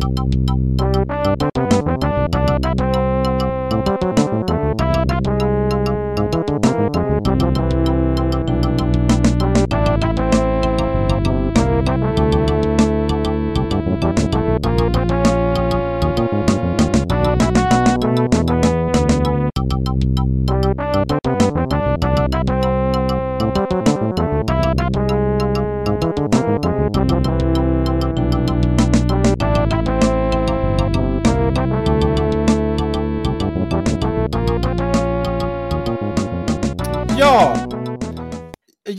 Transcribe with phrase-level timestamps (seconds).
[0.00, 0.41] Ja!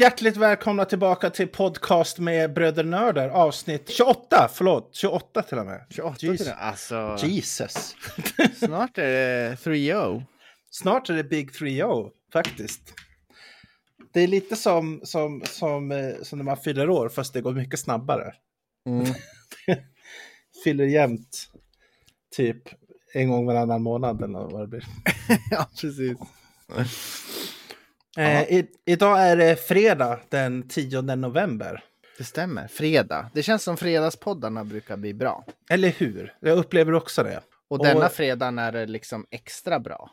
[0.04, 5.86] Hjärtligt välkomna tillbaka till podcast med Bröder Nörder, avsnitt 28, förlåt, 28 till och med.
[5.90, 6.38] 28 Jesus.
[6.38, 6.56] till det.
[6.56, 7.96] Alltså, Jesus.
[8.56, 10.24] snart är det 3-0.
[10.72, 12.82] Snart är det Big 3-0, faktiskt.
[14.14, 17.54] Det är lite som, som, som, eh, som när man fyller år, fast det går
[17.54, 18.34] mycket snabbare.
[18.90, 19.06] Mm.
[20.64, 21.50] Fyller jämnt,
[22.36, 22.64] typ
[23.14, 24.86] en gång varannan månad eller vad det blir.
[25.52, 26.18] ja, precis.
[28.18, 31.84] Eh, i, idag är det fredag den 10 november.
[32.18, 32.68] Det stämmer.
[32.68, 33.30] Fredag.
[33.34, 35.46] Det känns som fredagspoddarna brukar bli bra.
[35.70, 36.34] Eller hur?
[36.40, 37.42] Jag upplever också det.
[37.70, 40.12] Och, Och- denna fredagen är det liksom extra bra.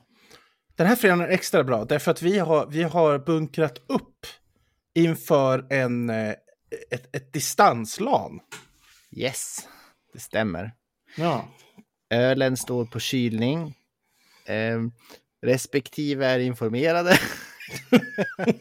[0.77, 4.27] Den här fredagen är extra bra därför att vi har, vi har bunkrat upp
[4.95, 6.35] inför en, eh,
[6.91, 8.41] ett, ett distanslan.
[9.17, 9.69] Yes,
[10.13, 10.73] det stämmer.
[11.17, 11.49] Ja.
[12.11, 13.75] Ölen står på kylning.
[14.47, 14.81] Eh,
[15.47, 17.19] respektive är informerade.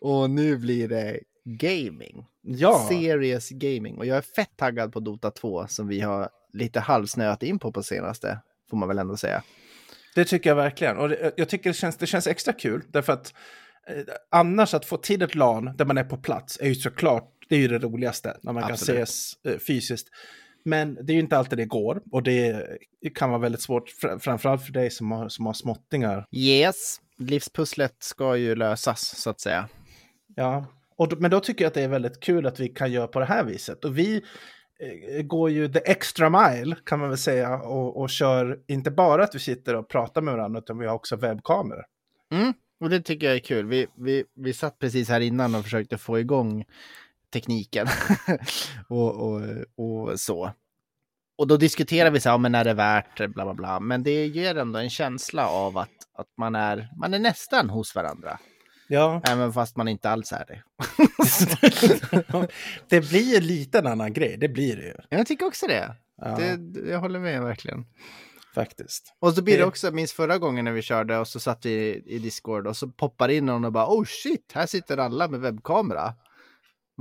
[0.00, 2.26] Och nu blir det gaming.
[2.42, 3.98] Ja, Serious gaming.
[3.98, 7.72] Och jag är fett taggad på Dota 2 som vi har lite halvsnöat in på
[7.72, 8.38] på senaste.
[8.70, 9.42] Får man väl ändå säga.
[10.14, 10.96] det tycker jag verkligen.
[10.96, 13.34] Och det, jag tycker det känns, det känns extra kul därför att
[13.88, 17.32] eh, annars att få till ett LAN där man är på plats är ju såklart,
[17.48, 19.02] det är ju det roligaste när man kan Absolut.
[19.02, 20.08] ses eh, fysiskt.
[20.64, 22.66] Men det är ju inte alltid det går och det
[23.14, 26.26] kan vara väldigt svårt, fr- framförallt för dig som har, som har småttingar.
[26.32, 29.68] Yes, livspusslet ska ju lösas så att säga.
[30.36, 30.66] Ja,
[30.96, 33.20] och men då tycker jag att det är väldigt kul att vi kan göra på
[33.20, 33.84] det här viset.
[33.84, 34.22] Och vi
[34.80, 39.24] eh, går ju the extra mile kan man väl säga och, och kör inte bara
[39.24, 41.84] att vi sitter och pratar med varandra utan vi har också webbkameror.
[42.32, 43.66] Mm, och det tycker jag är kul.
[43.66, 46.64] Vi, vi, vi satt precis här innan och försökte få igång
[47.30, 47.86] tekniken
[48.88, 49.42] och, och,
[49.76, 50.52] och så.
[51.38, 53.80] Och då diskuterar vi så här, men är det värt det, bla bla bla.
[53.80, 57.94] Men det ger ändå en känsla av att, att man, är, man är nästan hos
[57.94, 58.38] varandra.
[58.88, 60.62] Ja, Även fast man inte alls är det.
[62.88, 64.94] det blir ju lite en annan grej, det blir det ju.
[65.08, 65.96] Jag tycker också det.
[66.16, 67.84] Ja, det, jag håller med verkligen.
[68.54, 69.14] faktiskt.
[69.18, 72.02] Och så blir det också, minns förra gången när vi körde och så satt vi
[72.06, 75.40] i Discord och så poppar in någon och bara oh shit, här sitter alla med
[75.40, 76.14] webbkamera.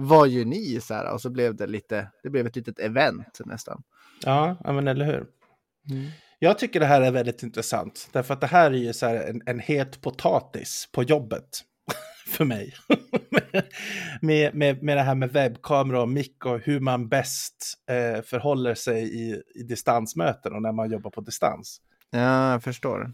[0.02, 0.82] Vad gör ni?
[0.82, 3.84] Så här, och så blev det lite, det blev ett litet event nästan.
[4.24, 5.26] Ja, men eller hur.
[6.40, 9.16] Jag tycker det här är väldigt intressant, därför att det här är ju så här
[9.16, 11.50] en, en het potatis på jobbet
[12.28, 12.74] för mig.
[14.22, 18.76] med, med, med det här med webbkamera och mick och hur man bäst eh, förhåller
[18.76, 21.82] sig i, i distansmöten och när man jobbar på distans.
[22.12, 23.14] Ja, jag förstår.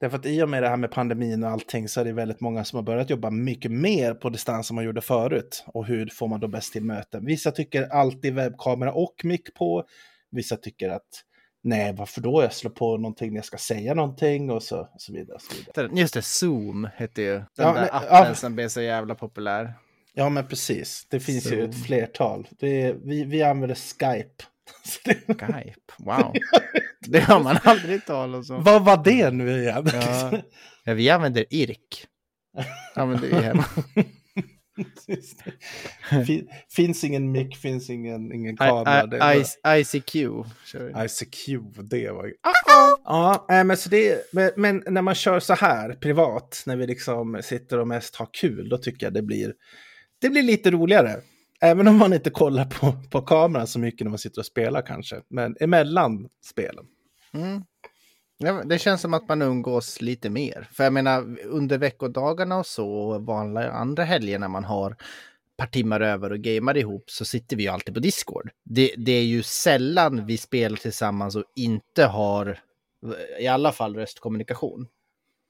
[0.00, 2.40] Därför att i och med det här med pandemin och allting så är det väldigt
[2.40, 5.64] många som har börjat jobba mycket mer på distans än man gjorde förut.
[5.66, 7.24] Och hur får man då bäst till möten?
[7.24, 9.84] Vissa tycker alltid webbkamera och mick på.
[10.30, 11.24] Vissa tycker att
[11.62, 12.42] nej, varför då?
[12.42, 15.34] Jag slår på någonting när jag ska säga någonting och så, och så vidare.
[15.34, 16.00] Och så vidare.
[16.00, 18.34] Just det, Zoom hette ju den Ja, där nej, appen ja.
[18.34, 19.74] som blev så jävla populär.
[20.12, 21.06] Ja, men precis.
[21.10, 21.70] Det finns ju Zoom.
[21.70, 22.48] ett flertal.
[22.58, 24.44] Det vi, vi använder Skype.
[24.84, 26.32] Skype, wow.
[27.00, 28.64] Det har man aldrig talat om.
[28.64, 29.86] Vad var det nu igen?
[29.92, 30.32] Ja.
[30.84, 32.06] Ja, vi använder IRK.
[32.94, 33.64] Använder vi hemma.
[36.26, 39.34] Fin- finns ingen mick, finns ingen, ingen kamera.
[39.34, 40.14] I, I, ICQ.
[41.04, 41.48] ICQ,
[41.90, 42.34] det var ju...
[43.04, 46.86] Ja, äh, men, så det, men, men när man kör så här privat, när vi
[46.86, 49.52] liksom sitter och mest har kul, då tycker jag det blir,
[50.20, 51.16] det blir lite roligare.
[51.60, 54.82] Även om man inte kollar på, på kameran så mycket när man sitter och spelar
[54.82, 55.20] kanske.
[55.28, 56.84] Men emellan spelen.
[57.32, 57.62] Mm.
[58.68, 60.68] Det känns som att man umgås lite mer.
[60.72, 64.96] För jag menar, under veckodagarna och så, och vanliga andra helger när man har
[65.58, 68.50] par timmar över och gamer ihop, så sitter vi ju alltid på Discord.
[68.64, 72.58] Det, det är ju sällan vi spelar tillsammans och inte har,
[73.40, 74.86] i alla fall, röstkommunikation.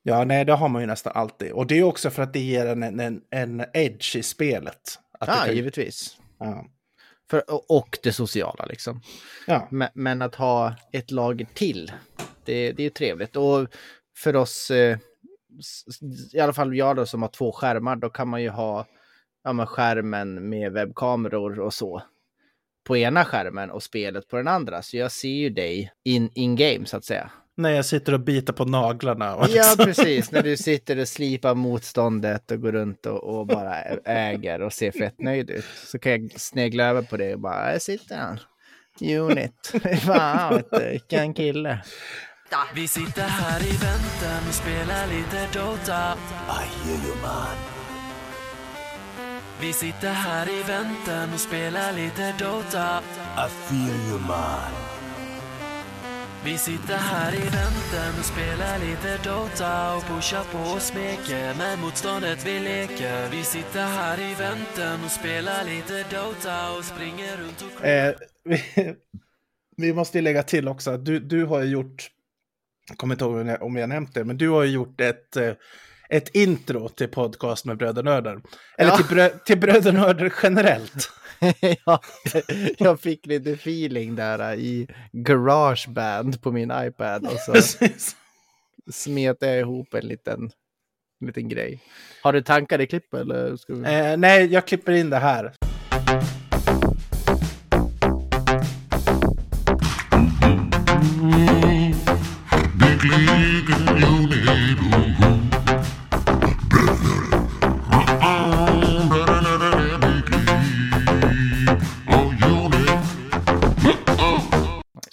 [0.02, 1.52] Ja, nej, det har man ju nästan alltid.
[1.52, 4.98] Och det är också för att det ger en, en, en edge i spelet.
[5.18, 6.16] Att Ja, kan- givetvis.
[6.38, 6.66] ja.
[7.30, 7.42] För,
[7.72, 9.00] och- det sociala liksom.
[9.46, 9.68] ja.
[9.70, 11.92] Men, men att ha ett lager till,
[12.44, 13.36] det, det är trevligt.
[13.36, 13.68] Och
[14.16, 14.98] för oss, eh,
[16.32, 18.86] i alla fall jag då som har två skärmar, då kan man ju ha
[19.44, 22.02] ja, men skärmen med webbkameror och så
[22.86, 24.82] på ena skärmen och spelet på den andra.
[24.82, 27.30] Så jag ser ju dig in, in game så att säga.
[27.58, 29.34] När jag sitter och biter på naglarna.
[29.36, 30.30] Och Ja, liksom- precis.
[30.30, 34.90] När du sitter och slipar motståndet och går runt och, och bara äger och ser
[34.92, 35.64] fett nöjd ut.
[35.86, 38.38] Så kan jag snegla över på det och bara, här sitter han.
[39.00, 39.72] Unit.
[40.06, 41.82] Fan, vilken kille.
[42.74, 46.14] Vi sitter här i väntan och spelar lite Dota
[46.48, 47.56] I hear you man.
[49.60, 53.00] Vi sitter här i väntan och spelar lite Dota
[53.46, 54.97] I feel you man.
[56.44, 61.78] Vi sitter här i väntan och spelar lite Dota och pushar på och smeker med
[61.78, 67.62] motståndet vi leker Vi sitter här i väntan och spelar lite Dota och springer runt
[67.78, 68.14] och Eh,
[68.44, 68.62] vi,
[69.76, 72.10] vi måste ju lägga till också att du, du har ju gjort,
[72.88, 75.00] jag kommer inte ihåg om jag- om jag nämnt det, men du har ju gjort
[75.00, 75.52] ett, eh,
[76.10, 78.40] ett intro till podcast med Brödernördar.
[78.78, 78.96] Eller Ja.
[78.96, 81.10] till, brö, till Brödernördar generellt.
[81.84, 82.00] ja,
[82.78, 88.16] jag fick lite feeling där i Garageband på min iPad och så Precis.
[88.92, 90.50] smet jag ihop en liten,
[91.20, 91.80] en liten grej.
[92.22, 93.56] Har du tankar i klipp eller?
[93.56, 93.80] Ska vi...
[93.80, 95.52] Eh, nej, jag klipper in det här.
[102.78, 103.78] Big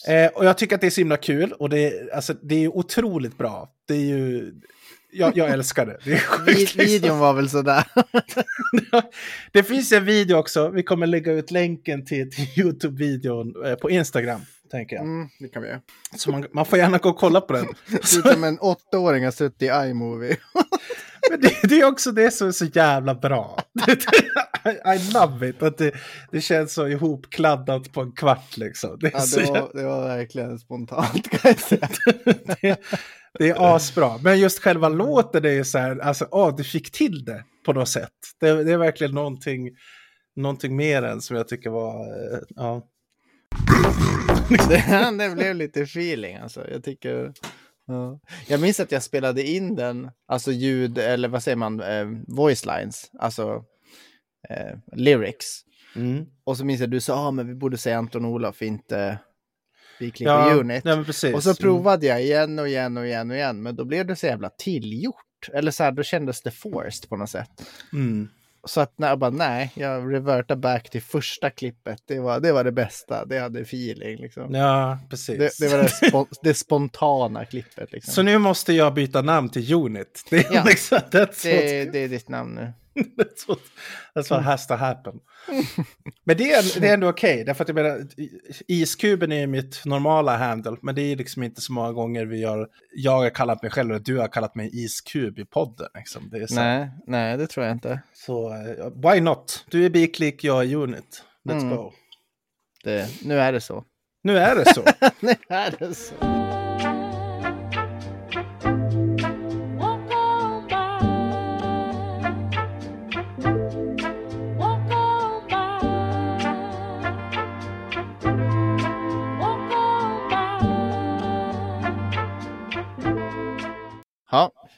[0.08, 2.64] Eh, och jag tycker att det är så himla kul och det är, alltså, det
[2.64, 3.70] är otroligt bra.
[3.88, 4.54] Det är ju...
[5.12, 5.98] Jag, jag älskar det.
[6.04, 6.86] Det, är sjukt, liksom.
[6.86, 7.84] Videon var väl sådär.
[9.52, 10.70] det finns en video också.
[10.70, 14.42] Vi kommer lägga ut länken till, till YouTube-videon eh, på Instagram,
[14.72, 15.06] tänker jag.
[15.06, 15.82] Mm, det kan vi göra.
[16.16, 17.66] Så man, man får gärna gå och kolla på den.
[18.04, 20.38] Ser ut som en åttaåring har suttit i iMovie.
[21.30, 23.60] Men det, det är också det som är så jävla bra.
[24.66, 25.64] I, I love it.
[25.64, 25.92] Att det,
[26.32, 28.98] det känns så ihopkladdat på en kvart liksom.
[29.00, 31.90] Det Ja, det, jävla, var, det var verkligen spontant kan jag säga.
[32.62, 32.80] det,
[33.40, 34.18] det är asbra.
[34.18, 37.74] Men just själva låten är ju så här, alltså, åh, du fick till det på
[37.74, 38.12] något sätt.
[38.40, 39.70] Det, det är verkligen någonting,
[40.36, 42.82] någonting mer än som jag tycker var, eh, ja.
[44.70, 46.72] Det, det blev lite feeling alltså.
[46.72, 47.34] Jag tycker...
[47.88, 48.20] Ja.
[48.48, 52.66] Jag minns att jag spelade in den, alltså ljud, eller vad säger man, eh, voice
[52.66, 53.64] lines, alltså
[54.50, 55.62] eh, lyrics.
[55.96, 56.26] Mm.
[56.44, 59.20] Och så minns jag att du sa, ah, men vi borde säga Anton Olof, inte
[59.98, 60.84] klipper Ja, unit.
[60.84, 61.36] precis.
[61.36, 64.16] och så provade jag igen och igen och igen och igen, men då blev det
[64.16, 65.50] så jävla tillgjort.
[65.54, 67.66] Eller så här, då kändes det forced på något sätt.
[67.94, 68.30] Mm.
[68.68, 72.00] Så att när jag bara, nej, jag revertar back till första klippet.
[72.08, 74.54] Det var det, var det bästa, det hade feeling liksom.
[74.56, 75.38] Ja, precis.
[75.38, 77.92] Det, det var det, spon det spontana klippet.
[77.92, 78.14] Liksom.
[78.14, 80.26] Så nu måste jag byta namn till Unit.
[80.30, 80.64] Det är Ja.
[80.66, 82.74] liksom, det är ditt namn nu.
[83.18, 83.60] that's, what,
[84.16, 85.14] that's what has to happen.
[86.24, 88.08] Men det är, det är ändå okej, därför att jag menar,
[88.68, 92.44] iskuben är ju mitt normala handle, men det är liksom inte så många gånger vi
[92.44, 95.88] har, jag har kallat mig själv, eller du har kallat mig iskub i podden.
[95.96, 96.30] Liksom.
[96.32, 98.02] Det är så, Nej, nej, det tror jag inte.
[98.14, 99.66] så eh, why not?
[99.70, 101.24] Du är biklik, jag är Unit.
[101.50, 101.76] Let's Mm.
[101.78, 101.92] go.
[102.84, 103.84] Det, nu är det så.
[104.24, 104.84] Nu är det så.
[105.20, 106.45] nu är det så.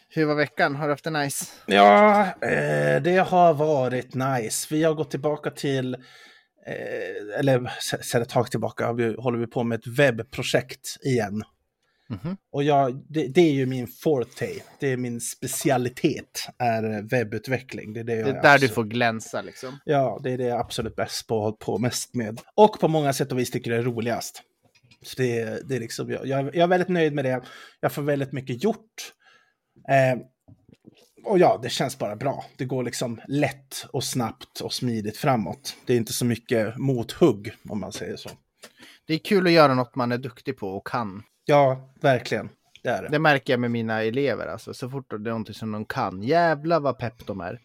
[0.10, 0.76] Hur var veckan?
[0.76, 1.46] Har du haft det nice?
[1.66, 4.68] Ja, eh, det har varit nice.
[4.72, 5.94] Vi har gått tillbaka till,
[6.68, 10.98] eh, eller se- sedan ett tag tillbaka har vi, håller vi på med ett webbprojekt
[11.06, 11.44] igen.
[12.10, 12.38] Mhm.
[12.52, 14.48] Och jag, det, det är ju min forte,
[14.80, 17.94] det är min specialitet, är webbutveckling.
[17.94, 19.80] Det är, det Det är är där du absolut- får glänsa liksom.
[19.86, 22.42] Ja, det är det jag är absolut bäst på och hållit på mest med.
[22.56, 24.42] Och på många sätt och vis tycker det är roligast.
[25.02, 27.42] Så det, är- det är liksom, jag jag är väldigt nöjd med det.
[27.80, 29.14] Jag får väldigt mycket gjort.
[29.88, 30.20] Eh,
[31.24, 32.46] och ja, det känns bara bra.
[32.58, 35.76] Det går liksom lätt och snabbt och smidigt framåt.
[35.86, 38.30] Det är inte så mycket mothugg, om man säger så.
[39.08, 41.24] Det är kul att göra något man är duktig på och kan.
[41.46, 42.50] Ja, verkligen.
[42.84, 43.10] Det är det.
[43.10, 44.48] Det märker jag med mina elever.
[44.48, 44.74] Alltså.
[44.74, 47.60] Så fort det är någonting som de kan, jävla vad pepp de är.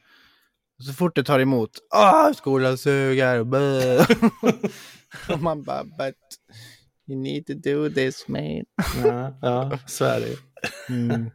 [0.87, 4.07] Så fort det tar emot, ah, skolan suger, bäh."
[5.35, 6.17] Och man bara, but
[7.09, 8.65] you need to do this man.
[9.05, 10.37] Ja, ja så är det.
[10.89, 11.31] Mm.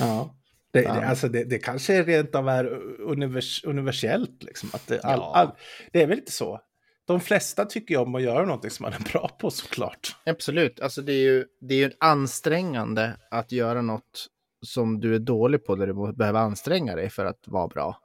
[0.00, 0.34] Ja.
[0.72, 2.64] Det, det, alltså det, det kanske rent av är
[3.00, 4.42] univers, universellt.
[4.42, 5.32] Liksom, att det, all, Ja.
[5.34, 5.50] all,
[5.92, 6.60] det är väl inte så.
[7.04, 10.16] De flesta tycker ju om att göra någonting som man är bra på såklart.
[10.26, 14.26] Absolut, alltså det är ju det är ju ansträngande att göra något
[14.62, 17.98] som du är dålig på där du behöver anstränga dig för att vara bra.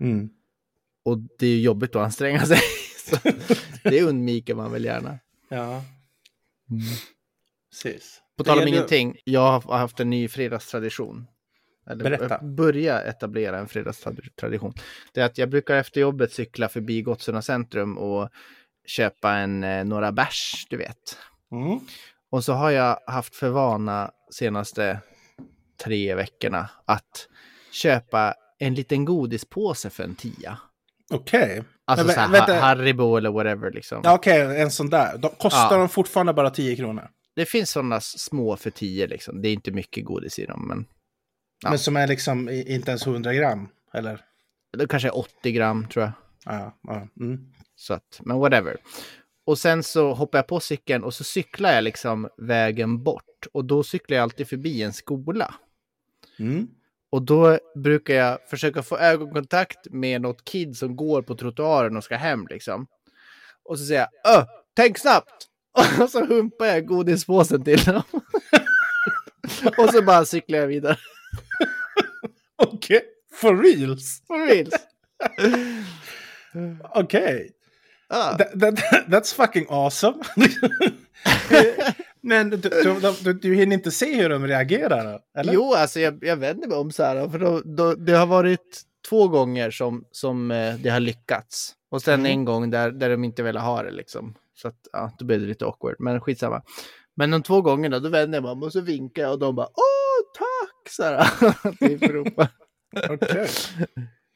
[0.00, 0.28] Mm.
[1.04, 2.58] Och det är jobbigt att anstränga sig.
[3.82, 5.18] Det undviker man väl gärna.
[5.48, 5.82] Ja.
[7.70, 8.20] Precis.
[8.36, 11.26] På tal om ingenting, jag har haft en ny fredagstradition.
[11.90, 12.34] Eller Berätta.
[12.34, 14.72] eh, börja etablera en fredagstradition.
[15.12, 18.28] Det är att jag brukar efter jobbet cykla förbi Gottsunda centrum och
[18.86, 21.18] köpa en, eh, några bärs, du vet.
[21.52, 21.80] Mm.
[22.30, 25.00] Och så har jag haft för vana senaste
[25.84, 27.28] tre veckorna att
[27.72, 30.58] köpa en liten godispåse för en tia.
[31.12, 31.62] Okej.
[31.84, 34.00] Alltså Men så här, Haribo eller whatever liksom.
[34.04, 35.18] Ja, Okej, en sån där.
[35.18, 35.78] De kostar Ja.
[35.78, 37.08] de fortfarande bara 10 kronor.
[37.36, 39.42] Det finns sådana små för tio liksom.
[39.42, 40.86] Det är inte mycket godis i dem, men
[41.64, 41.70] Ja.
[41.70, 43.68] Men som är liksom inte ens 100 gram.
[43.92, 44.20] Eller?
[44.76, 46.12] det kanske är 80 gram tror jag.
[46.44, 47.08] Ja, ja.
[47.20, 47.52] Mm.
[47.76, 48.76] Så att, men whatever.
[49.46, 53.46] Och sen så hoppar jag på cykeln och så cyklar jag liksom vägen bort.
[53.52, 55.54] Och då cyklar jag alltid förbi en skola.
[56.38, 56.68] Mm.
[57.10, 62.04] Och då brukar jag försöka få ögonkontakt med något kid som går på trottoaren och
[62.04, 62.86] ska hem liksom.
[63.64, 65.48] Och så säger jag Öh, tänk snabbt!
[66.02, 68.02] Och så humpar jag godispåsen till dem.
[69.78, 70.98] och så bara cyklar jag vidare.
[72.56, 73.02] Okej,
[73.32, 74.22] for reals?
[74.26, 74.74] For reals.
[76.94, 77.50] Okej.
[78.08, 78.36] Ja.
[78.38, 78.74] That, that,
[79.08, 80.24] that's fucking awesome.
[82.20, 85.20] Men du, du, du, du hinner inte se hur de reagerar?
[85.38, 85.52] Eller?
[85.52, 87.28] Jo, alltså jag, jag vänder mig om så här.
[87.28, 91.74] För då, då, det har varit två gånger som, som eh, det har lyckats.
[91.90, 92.26] Och sen Mm.
[92.32, 94.34] en gång där, där de inte ville ha det liksom.
[94.54, 95.96] Så att, ja, då blev det lite awkward.
[95.98, 96.62] Men skitsamma.
[97.16, 99.54] Men de två gångerna då vänder jag mig om och så vinkar jag och de
[99.54, 100.92] bara åh tack!
[100.92, 101.72] Så här.
[101.88, 102.48] typ ropar.
[103.10, 103.48] Okej.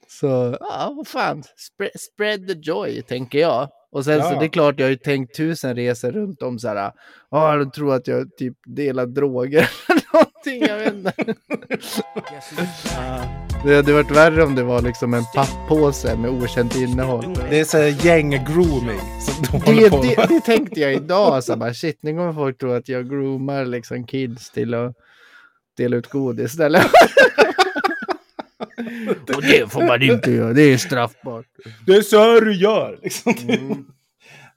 [0.09, 1.43] Så ja, vad fan.
[1.57, 3.69] Spread, spread the joy, tänker jag.
[3.93, 4.39] Och sen så Ja.
[4.39, 6.93] det är klart, jag har ju tänkt tusen resor runt om så här.
[7.31, 9.71] Ja, de tror att jag typ delar droger
[10.49, 10.69] någonting.
[10.69, 11.13] Jag vet inte.
[13.65, 17.35] Det hade varit värre om det var liksom en papppåse med okänt innehåll.
[17.51, 19.01] Det är så gäng-grooming.
[19.67, 21.45] Det, det, det tänkte jag idag.
[21.45, 24.95] Så bara, shit, nu kommer folk tro att jag groomar liksom kids till att
[25.77, 26.87] dela ut godis istället.
[29.37, 31.47] Och det får man inte göra, det är straffbart.
[31.87, 32.99] Det är så här du gör.
[33.03, 33.35] Liksom.
[33.49, 33.85] Mm.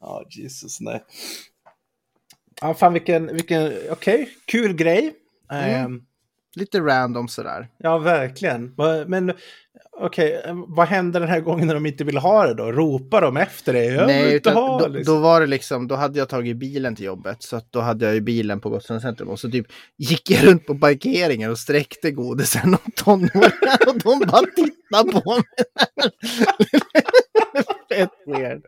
[0.04, 1.04] Ja, Jesus, nej.
[2.62, 5.14] Ja, fan vilken, vilken, okej, kul grej.
[5.51, 5.86] Mm.
[5.86, 6.01] Ehm,
[6.55, 7.67] Lite random sådär.
[7.77, 8.75] ja, verkligen.
[9.08, 9.34] Men
[10.01, 12.72] okej, eh, vad hände den här gången när de inte ville ha det då?
[12.72, 15.15] Ropar de efter vill Nej, utan, ha då, liksom.
[15.15, 17.43] då var det liksom, då hade jag tagit bilen till jobbet.
[17.43, 19.29] Så då hade jag ju bilen på Gottsunda centrum.
[19.29, 19.65] Och så typ
[19.98, 23.88] gick jag runt på parkeringen och sträckte godisen åt tonåringar.
[23.88, 25.43] Och de bara tittade på mig.
[27.92, 28.64] Fett weird.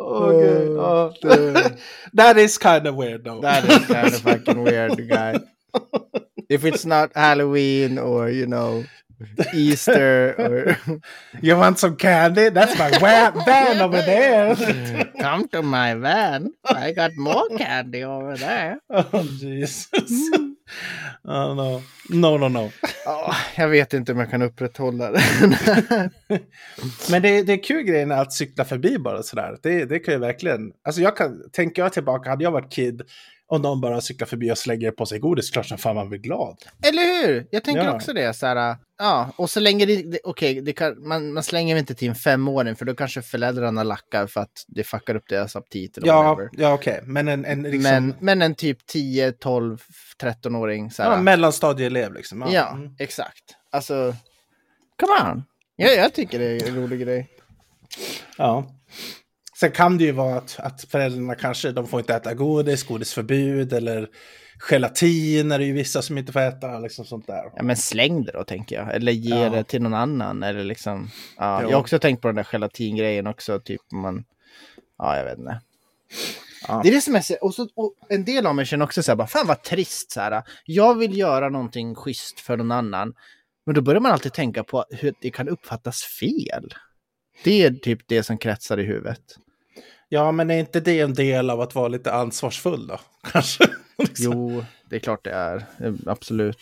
[0.00, 1.16] Åh, gud.
[1.22, 1.70] Ja.
[2.14, 3.40] That is kind of weird though.
[3.44, 5.40] That is kind of fucking weird guy.
[6.50, 8.82] If it's not Halloween or you know
[9.54, 10.76] Easter or
[11.42, 12.50] You want some candy?
[12.50, 14.56] That's my van over there.
[15.20, 18.80] come to my van, I got more candy over there.
[18.90, 20.30] oh, Jesus.
[21.24, 21.82] Oh, no.
[22.08, 22.70] No, no, no.
[23.04, 25.22] Ja, jag vet inte om jag kan upprätthålla det.
[27.10, 29.58] Men det, det är kul grejen att cykla förbi bara sådär.
[29.62, 30.72] Det, det kan ju verkligen...
[30.84, 31.50] Alltså jag kan...
[31.52, 33.02] Tänker jag tillbaka, hade jag varit kid
[33.50, 36.18] och någon bara cyklar förbi och slänger på sig godis, klart som fan man blir
[36.18, 36.56] glad.
[36.82, 37.46] Eller hur?
[37.50, 37.94] Jag tänker Ja.
[37.94, 38.34] också det.
[38.36, 42.08] Så här, ja, och så länge det, okej, kan, man, man slänger väl inte till
[42.08, 45.96] en femåring för då kanske föräldrarna lackar för att det fuckar upp deras aptit.
[45.98, 46.50] eller Ja, whatever.
[46.52, 47.00] ja okej.
[47.04, 47.82] Men en, en liksom...
[47.82, 49.78] men, men en typ 10, 12,
[50.22, 50.90] 13-åring.
[50.90, 52.44] Så här, ja, mellanstadieelev liksom.
[52.52, 52.94] Ja, Mm.
[52.98, 53.44] exakt.
[53.70, 54.14] Alltså,
[55.00, 55.42] come on.
[55.76, 57.28] Ja, jag tycker det är en rolig grej.
[58.36, 58.66] ja.
[59.60, 63.72] Sen kan det ju vara att, att föräldrarna kanske, de får inte äta godis, godisförbud
[63.72, 64.08] eller
[64.70, 67.42] gelatin är det ju vissa som inte får äta, liksom sånt där.
[67.56, 68.94] Ja, men släng det då, tänker jag.
[68.94, 69.50] Eller ge Ja.
[69.50, 70.42] det till någon annan.
[70.42, 71.68] Eller liksom, ja, Jo.
[71.68, 73.60] jag har också tänkt på den där gelatingrejen också.
[73.60, 74.24] Typ man,
[74.98, 75.60] ja, jag vet inte.
[76.68, 76.80] Ja.
[76.82, 79.10] Det är det som är och, så, och en del av mig känner också så
[79.10, 80.42] här, bara, fan vad trist så här.
[80.64, 83.14] Jag vill göra någonting schysst för någon annan.
[83.66, 86.74] Men då börjar man alltid tänka på hur det kan uppfattas fel.
[87.44, 89.20] Det är typ det som kretsar i huvudet.
[90.12, 93.00] Ja, men är inte det en del av att vara lite ansvarsfull då?
[93.32, 93.64] Kanske?
[93.98, 94.32] Liksom.
[94.32, 95.64] Jo, det är klart det är.
[96.06, 96.58] Absolut.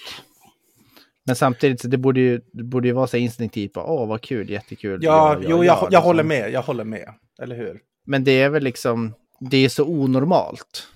[1.26, 3.72] Men samtidigt, det borde ju, det borde ju vara så instinktivt.
[3.72, 5.00] bara, Åh, vad kul, jättekul.
[5.02, 6.02] Ja, jag- jo, jag, gör, jag liksom.
[6.04, 6.50] håller med.
[6.52, 7.08] Jag håller med.
[7.42, 7.80] Eller hur?
[8.06, 9.14] Men det är väl liksom,
[9.50, 10.86] det är så onormalt.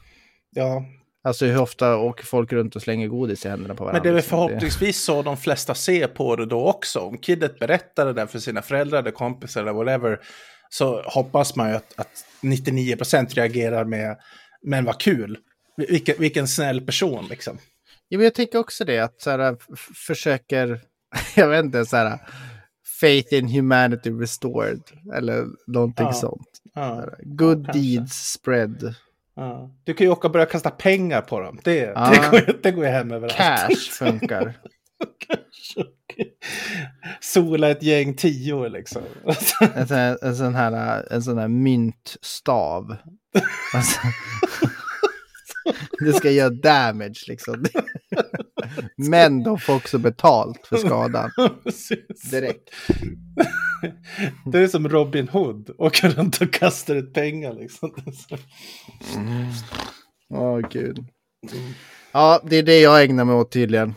[0.50, 0.84] Ja,
[1.24, 3.98] Alltså hur ofta åker folk runt och slänger godis i händerna på varandra?
[3.98, 6.98] men det är väl förhoppningsvis så de flesta ser på det då också.
[7.00, 10.20] Om kidet berättar det där för sina föräldrar eller kompisar eller whatever
[10.70, 14.16] så hoppas man ju att, att 99% reagerar med
[14.62, 15.38] men vad kul.
[15.76, 17.58] Vilken, vilken snäll person liksom.
[18.08, 19.56] Ja, men jag tänker också det, att så här,
[20.06, 20.80] försöker,
[21.36, 22.18] jag vet inte, så här,
[23.00, 24.80] Faith in humanity restored.
[25.14, 26.12] Eller någonting Ja.
[26.12, 26.48] sånt.
[26.74, 27.80] Ja, Good kanske.
[27.82, 28.94] deeds spread.
[29.36, 29.70] ja.
[29.84, 31.60] Du kan ju åka och börja kasta pengar på dem.
[31.64, 32.10] Det, Ja.
[32.10, 33.36] det, går, det går ju hem överallt.
[33.36, 34.54] Cash funkar.
[37.20, 39.02] Sola ett gäng tior liksom.
[39.74, 42.96] En sån här, en sån här, en sån här myntstav.
[43.74, 44.00] Alltså,
[46.04, 47.64] det ska göra damage liksom.
[48.96, 51.30] Men de får också betalt för skadan
[52.30, 52.70] direkt.
[54.52, 55.70] Det är som Robin Hood.
[55.78, 57.94] Åker runt och kastar ut pengar liksom.
[60.30, 61.06] Åh gud.
[62.12, 63.94] Ja, det är det jag ägnar mig åt tydligen.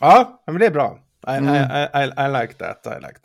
[0.00, 0.98] Ja, men det är bra.
[1.24, 1.46] I, Mm.
[1.46, 2.86] I, I, I, like that.
[2.86, 3.20] I like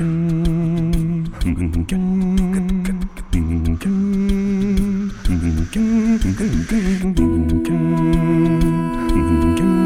[0.00, 1.28] Thank
[9.60, 9.79] you.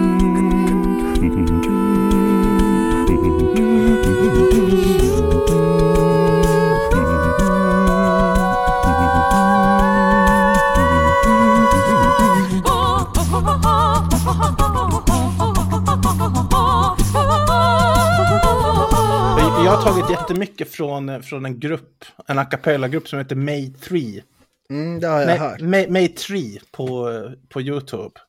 [20.55, 24.23] Jättemycket från, från en grupp, en a cappella-grupp som heter May 3.
[24.71, 25.61] Mm, det har jag Nej, hört.
[25.61, 27.11] May, May 3 på,
[27.49, 28.21] på YouTube.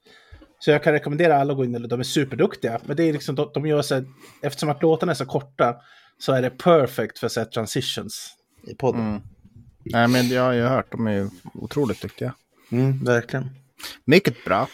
[0.60, 2.80] Så jag kan rekommendera alla att gå in de är superduktiga.
[2.86, 4.06] Men det är liksom, de, de gör så här,
[4.42, 5.76] eftersom att låtarna är så korta
[6.20, 8.36] så är det perfect för så här, transitions
[8.68, 9.02] i podden.
[9.02, 9.22] Mm.
[9.86, 10.92] Nej, men jag har ju hört.
[10.92, 12.34] De är ju otroligt duktiga.
[12.72, 13.50] Mm, verkligen.
[14.06, 14.68] Mycket bra.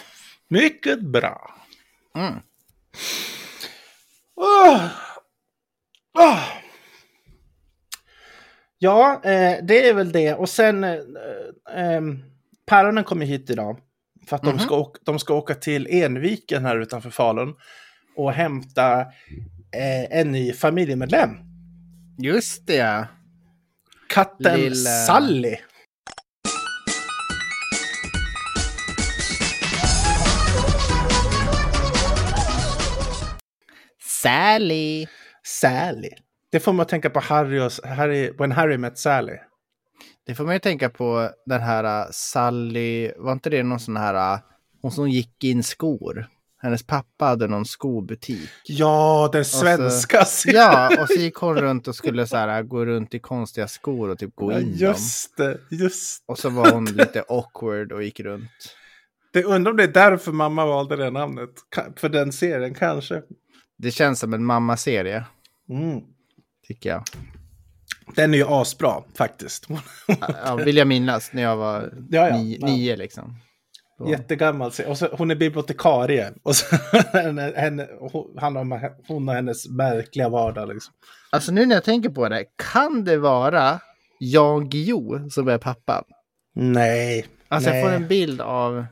[0.48, 1.56] Mycket bra.
[2.16, 2.34] Mm.
[4.36, 4.88] Åh!
[6.18, 6.61] Åh!
[8.84, 10.34] Ja, eh, det är väl det.
[10.34, 10.92] Och sen, eh,
[11.76, 12.02] eh,
[12.66, 13.80] päronen kommer hit idag.
[14.28, 17.54] För att de, ska åka, de ska åka till Enviken här utanför Falun.
[18.16, 21.30] Och hämta eh, en ny familjemedlem.
[22.18, 23.08] Just det.
[24.10, 25.56] Katten Lilla- Sally.
[34.22, 35.08] Sally.
[35.44, 36.10] Sally.
[36.52, 39.38] Det får man tänka på Harry och, Harry, When Harry Met Sally.
[40.26, 43.98] Det får man ju tänka på den här uh, Sally, var inte det någon sån
[43.98, 44.40] här, uh,
[44.82, 46.28] hon som gick in skor?
[46.62, 48.50] Hennes pappa hade någon skobutik.
[48.66, 50.62] Ja, den så- svenska serien.
[50.62, 53.68] Ja, och så gick hon runt och skulle så här, uh, gå runt i konstiga
[53.68, 54.78] skor och typ gå Ja, in dem.
[54.78, 58.50] just det, just Och så var hon lite awkward och gick runt.
[59.34, 59.44] det.
[59.44, 61.50] Undrar om det är därför mamma valde det namnet.
[61.96, 63.22] För den serien kanske.
[63.78, 65.26] Det känns som en mammaserie,
[65.70, 66.02] Mm.
[66.74, 67.04] Tycker jag.
[68.16, 69.68] Den är ju asbra faktiskt.
[70.46, 72.38] Ja, vill jag minnas när jag var Ja, ja.
[72.38, 72.68] ni, Ja.
[72.68, 73.36] nio liksom.
[73.98, 74.10] Så.
[74.10, 74.72] Jättegammal.
[74.88, 76.34] Och så, hon är bibliotekarie.
[76.44, 76.76] Och så,
[77.14, 80.74] henne, henne, hon, han och, hon och hennes märkliga vardag.
[80.74, 80.94] Liksom.
[81.30, 83.80] Alltså nu när jag tänker på det, kan det vara
[84.20, 86.04] Jan Guillou som är pappan?
[86.56, 87.26] Nej.
[87.48, 88.86] Alltså nej, jag får en bild av...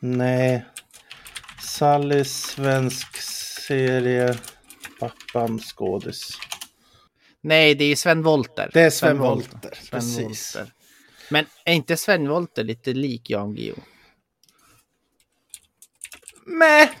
[0.00, 0.64] Nej.
[1.62, 3.16] Sally, svensk
[3.66, 4.34] serie.
[5.00, 6.30] Pappan, skådis.
[7.42, 8.70] Nej, det är Sven Wollter.
[8.72, 10.56] Det är Sven Wollter, Sven precis.
[10.56, 10.72] Wollter.
[11.30, 13.76] Men är inte Sven Wollter lite lik Jan Guillou?
[16.46, 16.88] Mäh.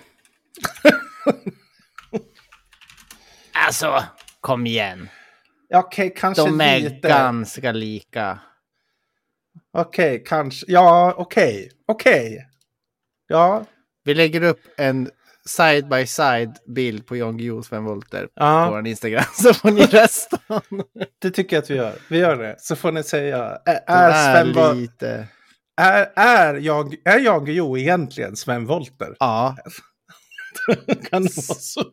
[3.52, 4.04] Alltså,
[4.40, 5.08] kom igen.
[5.74, 7.08] Okej, kanske De är lite.
[7.08, 8.38] ganska lika.
[9.72, 10.66] Okej, kanske.
[10.68, 11.70] Ja, okej.
[11.86, 12.46] Okej.
[13.28, 13.64] Ja.
[14.04, 15.10] Vi lägger upp en
[15.48, 19.54] side by side bild på Jan Guillou och Sven Wollter på Ja, vår Instagram så
[19.54, 20.38] får ni rösta.
[21.18, 21.94] det tycker jag att vi gör.
[22.10, 22.56] Vi gör det.
[22.58, 23.58] Så får ni säga.
[23.66, 25.28] Är, är, Sven Wo- lite...
[25.80, 29.16] är, är, jag, är Jan Guillou egentligen Sven Wollter?
[29.18, 29.56] Ja,
[31.10, 31.84] kan det vara så?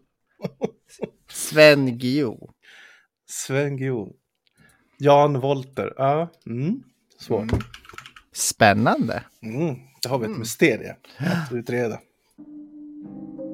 [1.32, 2.50] Sven Guillou.
[3.30, 4.14] Sven Guillou.
[5.00, 5.94] Jan Wollter.
[5.98, 6.30] Ja.
[6.46, 6.84] Mm.
[7.20, 7.52] Svårt.
[8.34, 9.24] Spännande.
[9.42, 9.76] Mm.
[10.02, 12.00] Det har vi ett mysterie att utreda.
[13.08, 13.47] Thank you.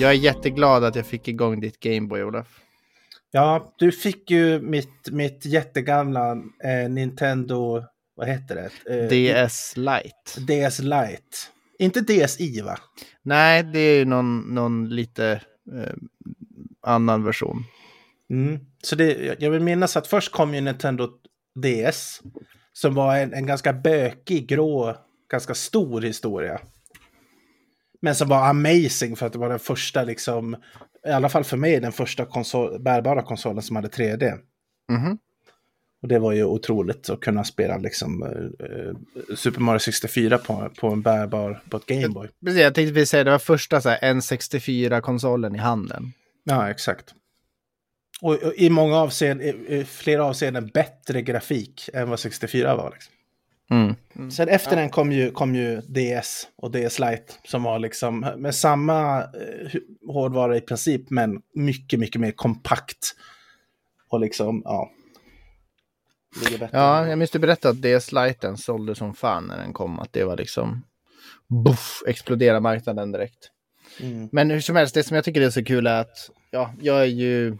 [0.00, 2.60] Jag är jätteglad att jag fick igång ditt Gameboy, Olof.
[3.30, 6.32] Ja, du fick ju mitt, mitt jättegamla
[6.64, 7.84] eh, Nintendo,
[8.16, 8.94] vad heter det?
[8.94, 10.68] Eh, DS Lite.
[10.68, 11.36] DS Lite.
[11.78, 12.78] Inte DSi va?
[13.22, 15.40] Nej, det är ju någon, någon lite
[15.74, 15.94] eh,
[16.82, 17.64] annan version.
[18.30, 18.58] Mm.
[18.82, 21.08] Så det, jag vill minnas att först kom ju Nintendo
[21.54, 22.22] DS.
[22.72, 24.96] Som var en, en ganska bökig, grå,
[25.30, 26.60] ganska stor historia.
[28.00, 30.56] Men som var amazing för att det var den första, liksom,
[31.06, 34.38] i alla fall för mig, den första konsol, bärbara konsolen som hade 3D.
[34.92, 35.18] Mhm.
[36.02, 40.88] Och det var ju otroligt att kunna spela liksom, eh, Super Mario 64 på, på
[40.88, 42.28] en bärbar, på ett Gameboy.
[42.44, 46.12] Precis, jag tänkte precis säga det var första så här, N64-konsolen i handen.
[46.44, 47.14] Ja, exakt.
[48.20, 52.90] Och, och i många avseenden, i, i flera avseenden bättre grafik än vad 64 var.
[52.90, 53.12] Liksom.
[53.70, 54.30] Mm.
[54.30, 58.54] Sen efter den kom ju, kom ju DS och DS Lite som var liksom med
[58.54, 63.14] samma eh, hårdvara i princip men mycket, mycket mer kompakt.
[64.08, 64.90] Och liksom, ja.
[66.72, 69.98] Ja, jag minns du berättade att DS Liten sålde som fan när den kom.
[69.98, 70.84] Att det var liksom...
[71.64, 73.50] Buff, explodera marknaden direkt.
[74.00, 74.28] Mm.
[74.32, 77.00] Men hur som helst, det som jag tycker är så kul är att ja, jag
[77.00, 77.58] är ju...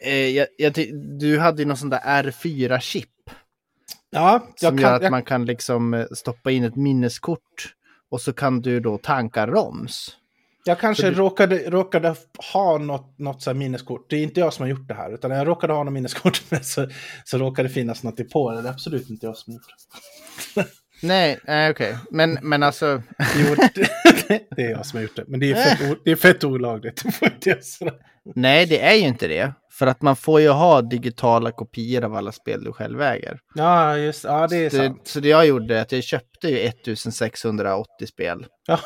[0.00, 3.08] Eh, jag, jag, ty- du hade ju någon sån där R4-chip
[4.14, 7.74] Ja, jag som gör kan, att jag, man kan liksom eh, stoppa in ett minneskort
[8.10, 10.16] och så kan du då tanka ROMs.
[10.64, 12.14] jag kanske du- råkade, råkade
[12.52, 14.06] ha något, något så minneskort.
[14.10, 16.42] Det är inte jag som har gjort det här, utan jag råkade ha något minneskort.
[16.50, 16.88] Men så,
[17.24, 18.62] så råkade det finnas något på det.
[18.62, 19.66] Det är absolut inte jag som har gjort
[20.54, 20.66] det.
[21.06, 21.96] Nej, nej okej.
[22.10, 23.02] Men, men alltså,
[23.36, 25.24] Jo, det, det är jag som har gjort det.
[25.28, 27.02] Men det är fett, det är fett olagligt.
[28.34, 29.52] Nej det är ju inte det.
[29.82, 33.38] För att man får ju ha digitala kopior av alla spel du själv äger.
[33.54, 35.00] Ja, just Ja, det är Det, sant.
[35.04, 38.46] så det jag gjorde är att jag köpte ju 1680 spel.
[38.66, 38.78] Ja.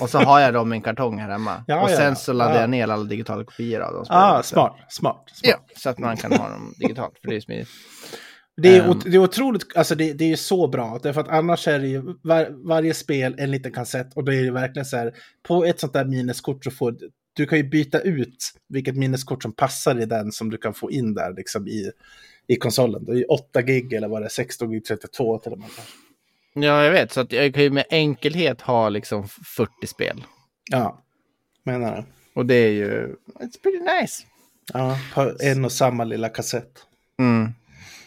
[0.00, 1.64] Och så har jag dem i en kartong här hemma.
[1.66, 2.14] Ja, och sen ja.
[2.14, 2.60] så laddar Ja.
[2.60, 4.22] jag ner alla digitala kopior av de spelen.
[4.22, 5.24] Ah, smart, smart.
[5.32, 5.40] smart.
[5.42, 7.18] Ja, så att man kan ha dem digitalt.
[7.22, 7.68] För det är smidigt.
[8.56, 10.98] Det, är, ot- det är otroligt, alltså det, det är ju så bra.
[11.02, 14.40] Därför att annars är det ju var, varje spel en liten kassett och det är
[14.42, 15.12] ju verkligen så här.
[15.48, 16.94] På ett sånt där minneskort så får
[17.34, 20.90] du- kan ju byta ut vilket minneskort som passar i den som du kan få
[20.90, 21.90] in där liksom i,
[22.46, 23.04] i konsolen.
[23.04, 25.68] Det är ju 8 gig eller vad det är, 16 gig 32 till och med.
[26.54, 27.12] Ja, jag vet.
[27.12, 30.24] Så att jag kan ju med enkelhet ha liksom 40 spel.
[30.70, 31.02] Ja,
[31.62, 32.04] menar du?
[32.34, 33.16] Och det är ju...
[33.40, 34.22] It's pretty nice.
[34.72, 36.72] Ja, på en och samma lilla kassett.
[37.18, 37.52] Mm.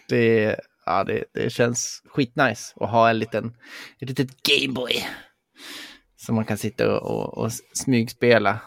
[0.09, 3.53] Det, ja, det, det känns skitnice att ha en liten,
[3.99, 5.05] ett litet Gameboy.
[6.17, 8.59] Som man kan sitta och, och, och smygspela.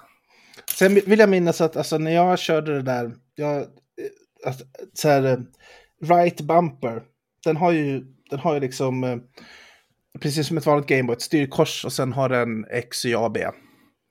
[0.81, 3.67] Sen vill jag minnas att alltså, när jag körde det där, jag, eh,
[4.45, 4.61] att,
[4.95, 5.39] så här, eh,
[6.09, 7.03] right bumper,
[7.45, 9.17] den har ju, den har ju liksom, eh,
[10.21, 13.47] precis som ett vanligt Gameboy, ett styrkors och sen har den X, Y, A, B.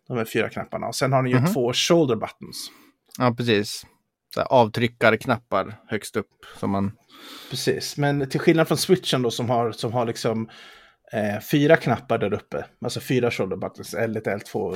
[0.07, 0.87] De här fyra knapparna.
[0.87, 1.53] Och sen har den ju Mhm.
[1.53, 2.71] två shoulder buttons.
[3.17, 3.85] Ja, precis.
[4.33, 6.45] Så här, avtryckarknappar högst upp.
[6.59, 6.91] Som man...
[7.49, 10.49] Precis, men till skillnad från switchen då som har, som har liksom
[11.13, 12.65] eh, fyra knappar där uppe.
[12.81, 14.75] Alltså fyra shoulder buttons, L1, L2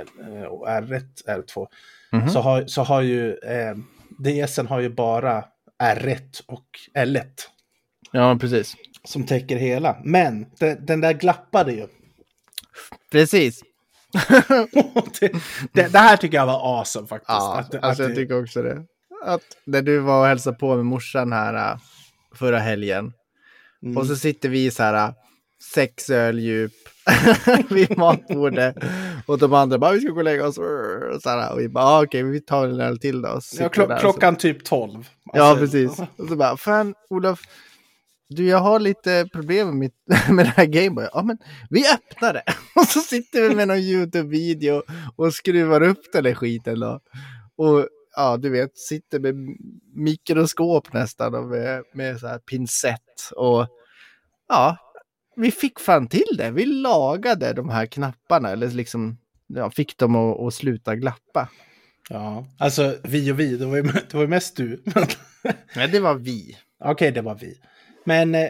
[0.00, 1.66] L, eh, och R1, R2.
[2.12, 2.28] Mhm.
[2.30, 3.74] Så, har, så har ju eh,
[4.18, 5.44] DSen har ju bara
[5.82, 6.66] R1 och
[6.98, 7.24] L1
[8.12, 8.74] Ja, precis.
[9.04, 9.96] som täcker hela.
[10.04, 11.86] Men den, den där glappade ju.
[13.12, 13.62] Precis.
[15.20, 15.32] det,
[15.72, 17.28] det, det här tycker jag var awesome faktiskt.
[17.28, 18.84] Ja, Att- att alltså jag det- tycker också det.
[19.24, 21.78] Att när du var och hälsade på med morsan här äh,
[22.34, 23.12] förra helgen.
[23.82, 23.96] Mm.
[23.96, 25.14] Och så sitter vi så här äh,
[25.74, 26.72] sex öl djup
[27.70, 28.76] vid matbordet.
[29.26, 30.58] Och de andra bara, vi ska gå och lägga oss.
[30.58, 33.28] Och, så och vi bara, ah, okej, vi tar en öl till då.
[33.28, 33.68] Ja, så-
[34.00, 35.08] klockan typ 12.
[35.32, 35.98] Ja, Alltså, precis.
[36.18, 37.40] Och så bara, fan Olof,
[38.28, 39.94] du jag har lite problem med, mitt,
[40.30, 41.08] med det här Gameboy.
[41.12, 41.38] Ja, men
[41.70, 42.42] vi öppnar det.
[42.76, 44.82] Och så sitter vi med någon YouTube-video
[45.16, 47.00] och skruvar upp den där skiten då.
[47.56, 49.34] Och ja, du vet, sitter med
[49.94, 53.30] mikroskop nästan och med, med så här pincett.
[53.36, 53.66] Och
[54.48, 54.76] ja,
[55.36, 56.50] vi fick fan till det.
[56.50, 61.48] Vi lagade de här knapparna, eller liksom ja, fick dem att, att sluta glappa.
[62.08, 64.82] Ja, alltså vi och vi, det var ju, det var ju mest du.
[65.76, 66.56] Nej, det var vi.
[66.84, 67.54] Okej, det var vi.
[68.04, 68.48] Men eh,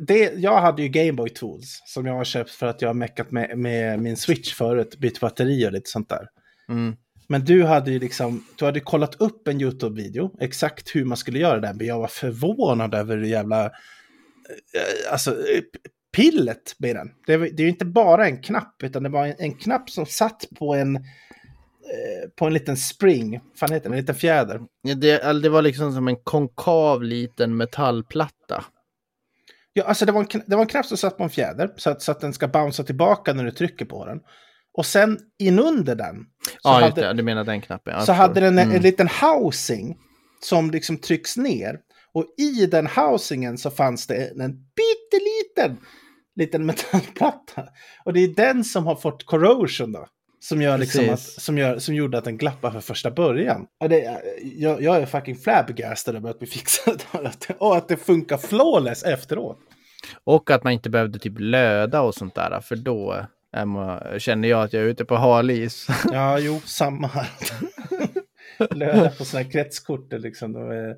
[0.00, 3.30] det, jag hade ju Gameboy Tools som jag har köpt för att jag har meckat
[3.30, 6.28] med, med min Switch förut, bytt batteri och lite sånt där.
[6.68, 6.96] Mm.
[7.28, 11.38] Men du hade ju liksom, du hade kollat upp en YouTube-video, exakt hur man skulle
[11.38, 15.62] göra det, men jag var förvånad över det jävla, eh, alltså eh,
[16.16, 17.10] pillet med den.
[17.26, 20.06] Det, det är ju inte bara en knapp, utan det var en, en knapp som
[20.06, 21.02] satt på en, eh,
[22.38, 24.60] på en liten spring, fan heter det, en liten fjäder.
[24.82, 28.64] Ja, det, det var liksom som en konkav liten metallplatta.
[29.72, 31.90] Ja, alltså det var, en, det var en knapp som satt på en fjäder så
[31.90, 34.20] att, så att den ska bouncea tillbaka när du trycker på den.
[34.78, 36.16] Och sen inunder den
[36.62, 37.12] Ja, hade, det.
[37.12, 38.06] Du menar den knappen.
[38.06, 38.76] Så hade den en, Mm.
[38.76, 39.96] en liten housing
[40.40, 41.78] som liksom trycks ner.
[42.14, 45.76] Och i den housingen så fanns det en, en pytteliten
[46.36, 47.64] liten metallplatta.
[48.04, 50.06] Och det är den som har fått corrosion då.
[50.40, 53.66] Som, gör liksom att, som, gör, som gjorde att den glappade för första början.
[53.80, 57.54] Och det, jag, jag är fucking flabbergasted över att vi fixade det.
[57.58, 59.58] Och att det- funkar flawless efteråt.
[60.24, 62.60] Och att man inte behövde typ löda och sånt där.
[62.60, 63.26] För då
[63.66, 65.86] man, känner jag att jag är ute på hal is.
[66.12, 67.28] Ja, jo, samma här.
[68.74, 70.52] Löda på sådana här kretskort, liksom.
[70.52, 70.96] De är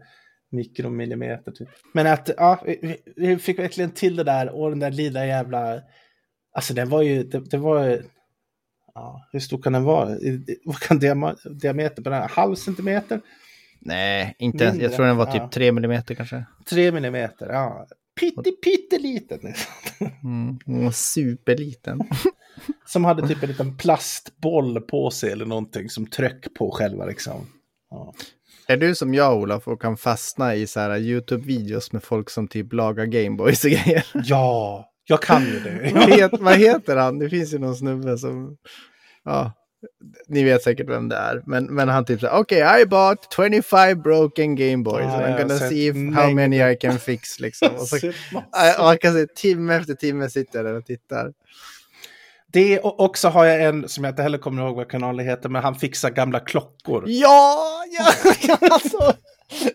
[0.55, 1.69] mikromillimeter typ.
[1.93, 5.81] Men att, ja, vi, vi fick verkligen till det där och den där lilla jävla...
[6.53, 8.03] Alltså den var ju, det, det var ju...
[8.95, 10.19] Ja, hur stor kan den vara?
[10.65, 10.99] Vad kan
[11.45, 12.29] diameter på den här?
[12.29, 13.21] Halv centimeter?
[13.81, 14.75] Nej, inte ens.
[14.75, 15.73] Jag Mindre, tror den var typ ja.
[15.73, 16.45] millimeter kanske.
[16.71, 17.87] Tre millimeter, ja.
[18.21, 19.41] Pytte, pytteliten.
[19.43, 19.73] Liksom.
[20.25, 20.85] Mm.
[20.85, 22.01] Var superliten.
[22.87, 27.47] Som hade typ en liten plastboll på sig eller någonting som tryck på själva liksom.
[27.91, 28.15] Ja.
[28.67, 32.49] Är du som jag Olof och kan fastna i så här YouTube-videos med folk som
[32.49, 34.07] typ lagar Gameboys och grejer?
[34.15, 35.93] ja, jag kan ju det.
[35.95, 37.19] vad, heter, vad heter han?
[37.19, 38.57] Det finns ju någon snubbe som...
[39.25, 39.53] Ja,
[40.29, 41.43] ni vet säkert vem det är.
[41.47, 45.05] Men, men han typ såhär, okej, I bought 25 broken Gameboys.
[45.05, 47.69] Jag I'm gonna see if, how many I can fix liksom.
[47.75, 47.97] Och så,
[48.33, 51.33] Ja, man kan se timme efter timme sitter jag där och tittar.
[52.55, 55.49] Det och också har jag en som jag inte heller kommer ihåg vad kanalen heter,
[55.49, 57.05] men han fixar gamla klockor.
[57.07, 58.07] Ja, ja,
[58.71, 59.13] alltså.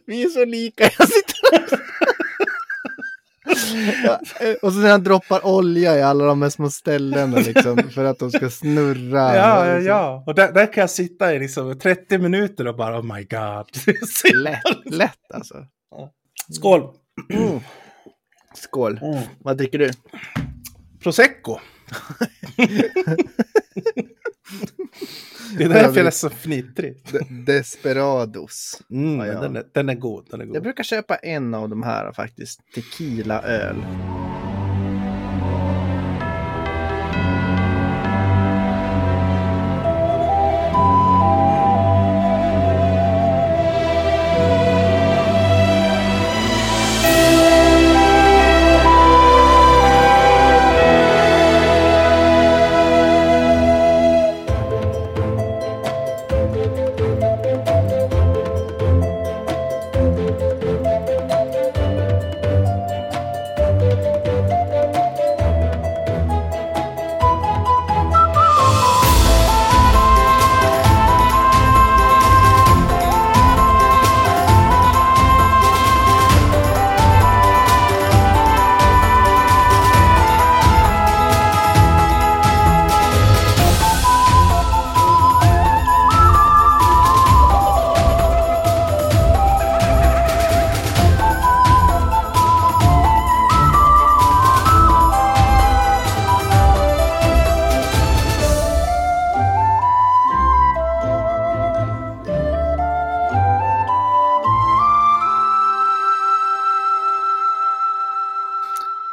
[0.05, 0.83] Vi är så lika.
[0.83, 1.69] Jag sitter.
[4.03, 4.19] Ja,
[4.61, 8.19] och så när han droppar olja i alla de här små ställena liksom för att
[8.19, 9.35] de ska snurra.
[9.35, 9.87] Ja, ja, Liksom.
[9.87, 10.23] ja.
[10.27, 13.95] Och där, där kan jag sitta i liksom 30 minuter och bara oh my god.
[14.33, 15.55] Lätt, lätt alltså.
[16.51, 16.81] Skål!
[18.53, 18.99] Skål.
[19.39, 19.91] Vad dricker du?
[21.03, 21.59] Prosecco.
[25.57, 26.97] Det är därför jag är så fnittrig.
[27.11, 28.81] De- Desperados.
[28.91, 29.41] Mm, Ja, ja.
[29.41, 30.27] Den, är, den är god.
[30.31, 30.63] Den är Jag god.
[30.63, 32.59] brukar köpa en av de här faktiskt.
[32.75, 33.75] Tequila-öl.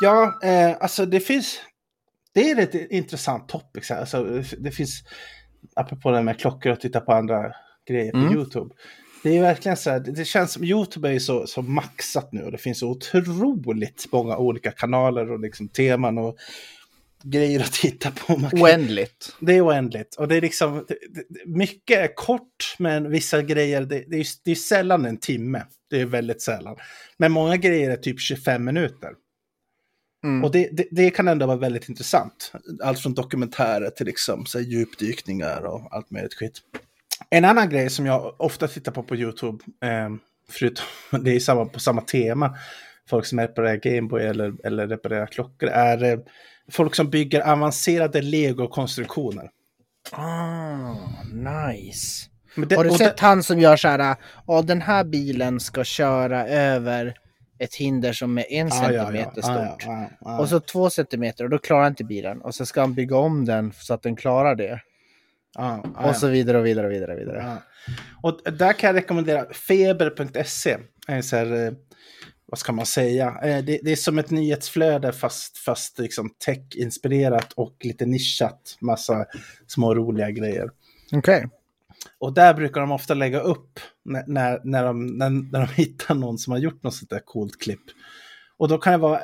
[0.06, 1.60] Ja, eh, alltså det finns...
[2.34, 3.90] Det är ett intressant topic.
[3.90, 5.02] Alltså, det finns,
[5.76, 7.52] apropå det med klockor och titta på andra
[7.88, 8.34] grejer på Mm.
[8.34, 8.74] YouTube.
[9.22, 12.52] Det är verkligen så här, det känns som YouTube är så, så maxat nu och
[12.52, 16.36] det finns så otroligt många olika kanaler och liksom teman och
[17.24, 18.36] grejer att titta på.
[18.36, 19.36] Man kan- Oändligt.
[19.40, 20.14] det är oändligt.
[20.14, 20.96] Och det är liksom, det,
[21.28, 25.62] det, mycket är kort, men vissa grejer, det, det, är, det är sällan en timme.
[25.90, 26.76] Det är väldigt sällan.
[27.16, 29.10] Men många grejer är typ 25 minuter.
[30.26, 30.44] Mm.
[30.44, 32.52] Och det, det, det kan ändå vara väldigt intressant.
[32.82, 36.60] Allt från dokumentärer till liksom, så djupdykningar och allt möjligt skit.
[37.30, 40.10] En annan grej som jag ofta tittar på på YouTube, eh,
[40.50, 40.84] förutom
[41.24, 42.56] det är samma, på samma tema,
[43.10, 46.18] folk som reparerar Gameboy eller, eller reparerar klockor, är eh,
[46.70, 49.50] folk som bygger avancerade legokonstruktioner.
[50.12, 50.94] Ah,
[51.32, 52.26] nice.
[52.68, 55.84] Det- Har du sett det- han som gör så här, ja den här bilen ska
[55.84, 57.14] köra över
[57.58, 59.02] ett hinder som är en Ah, ja, ja.
[59.04, 59.86] centimeter Ah, ja, stort.
[59.88, 60.38] ah, ah.
[60.38, 62.40] Och så två centimeter och då klarar inte bilen.
[62.40, 64.80] Och så ska han bygga om den så att den klarar det.
[65.58, 67.12] Ah, ah, Och så vidare och vidare och vidare.
[67.14, 67.38] och vidare.
[67.38, 67.62] ja.
[68.22, 70.76] Och där kan jag rekommendera feber.se.
[71.52, 71.72] eh,
[72.46, 73.38] vad ska man säga?
[73.42, 78.76] Eh, Det, det är som ett nyhetsflöde fast, fast liksom tech-inspirerat och lite nischat.
[78.80, 79.26] Massa
[79.66, 80.70] små roliga grejer.
[81.12, 81.46] Okej.
[82.18, 86.14] Och där brukar de ofta lägga upp när, när, när, de, när, när de hittar
[86.14, 87.82] någon som har gjort något sånt där coolt klipp.
[88.58, 89.20] Och då kan det vara,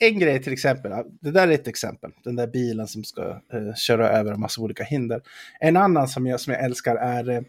[0.00, 3.74] en grej till exempel, det där är ett exempel, den där bilen som ska eh,
[3.76, 5.22] köra över en massa olika hinder.
[5.60, 7.44] En annan som jag, som jag älskar är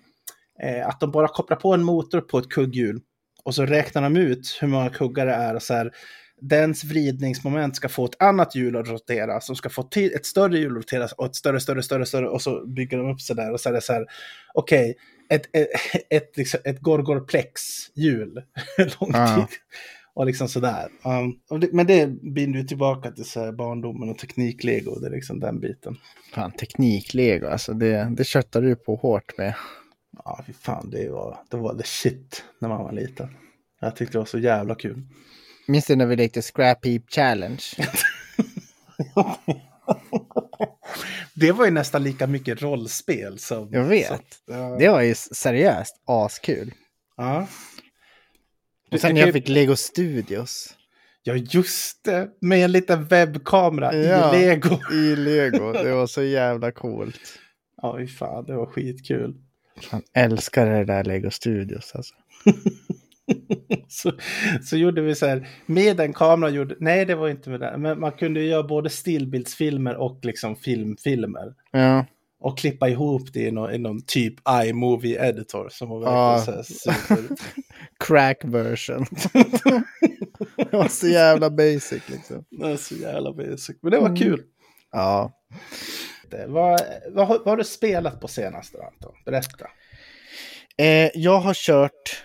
[0.62, 3.02] eh, att de bara kopplar på en motor på ett kugghjul
[3.44, 5.92] och så räknar de ut hur många kuggar det är och så här,
[6.41, 10.58] dens vridningsmoment ska få ett annat hjul att rotera, som ska få till ett större
[10.60, 13.36] hjul att rotera och ett större, större, större, större och så bygger de upp sig
[13.36, 14.06] där och så är det så här,
[14.54, 14.95] okej,
[15.30, 15.67] ett, ett,
[16.10, 18.34] ett, liksom, ett Gorgorplex-hjul.
[18.77, 19.36] Lång Ja.
[19.36, 19.58] tid.
[20.13, 20.88] Och liksom sådär.
[21.49, 25.39] Um, det, men det binder ju tillbaka till så barndomen och tekniklego, det är liksom
[25.39, 25.97] den biten.
[26.34, 29.54] Fan, tekniklego, alltså det, det köttar du på hårt med.
[30.25, 33.27] Ja, fy fan, det var, det var the shit när man var liten.
[33.80, 35.01] Jag tyckte det var så jävla kul.
[35.67, 37.63] Minns du när vi lekte Scrap Heap Challenge?
[41.34, 43.69] det var ju nästan lika mycket rollspel som...
[43.71, 44.12] Jag vet.
[44.12, 44.76] Att, ja.
[44.80, 46.74] Det var ju seriöst askul.
[47.17, 47.47] ja.
[48.91, 50.76] Och sen jag fick Lego Studios.
[51.24, 52.30] Ja, just det.
[52.41, 54.36] Med en liten webbkamera Ja.
[54.36, 54.80] i lego.
[54.93, 57.19] I Lego, det var så jävla coolt.
[57.82, 59.36] Ja, fy fan, det var skitkul.
[59.89, 62.13] Han älskar det där Lego Studios alltså.
[63.88, 64.12] så,
[64.63, 67.82] så gjorde vi så här, med den kameran gjorde, nej det var inte med den,
[67.82, 71.54] men man kunde ju göra både stillbildsfilmer och liksom filmfilmer.
[71.72, 72.06] Ja,
[72.39, 74.34] Och klippa ihop det i någon, i någon typ
[74.65, 76.63] iMovie editor som var verkligen Ja.
[76.63, 77.36] så super.
[78.08, 79.06] crack version.
[80.56, 82.46] det var så jävla basic liksom.
[82.50, 83.78] Det var så jävla basic.
[83.82, 84.41] Men det var kul.
[84.91, 85.32] Ja,
[86.32, 89.13] Det, vad, vad, har- vad har du spelat på senaste Anton?
[89.26, 89.65] Berätta.
[90.78, 92.24] eh, jag har kört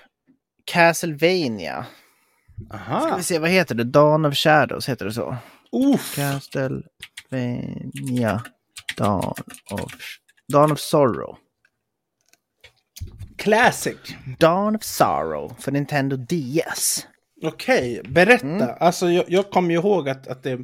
[0.66, 1.86] Castlevania.
[2.68, 3.16] Ska Aha.
[3.16, 3.84] vi se, vad heter det?
[3.84, 5.36] Dawn of Shadows, heter det så?
[5.72, 6.14] Uff.
[6.16, 6.82] Castlevania
[8.96, 9.34] Dawn
[9.70, 9.92] of,
[10.48, 11.38] Dawn of Sorrow.
[13.36, 13.96] Classic.
[14.38, 17.06] Dawn of Sorrow för Nintendo DS.
[17.42, 18.46] Okej, berätta.
[18.46, 18.68] Mm.
[18.80, 20.58] Alltså jag, jag kommer ju ihåg att, att det...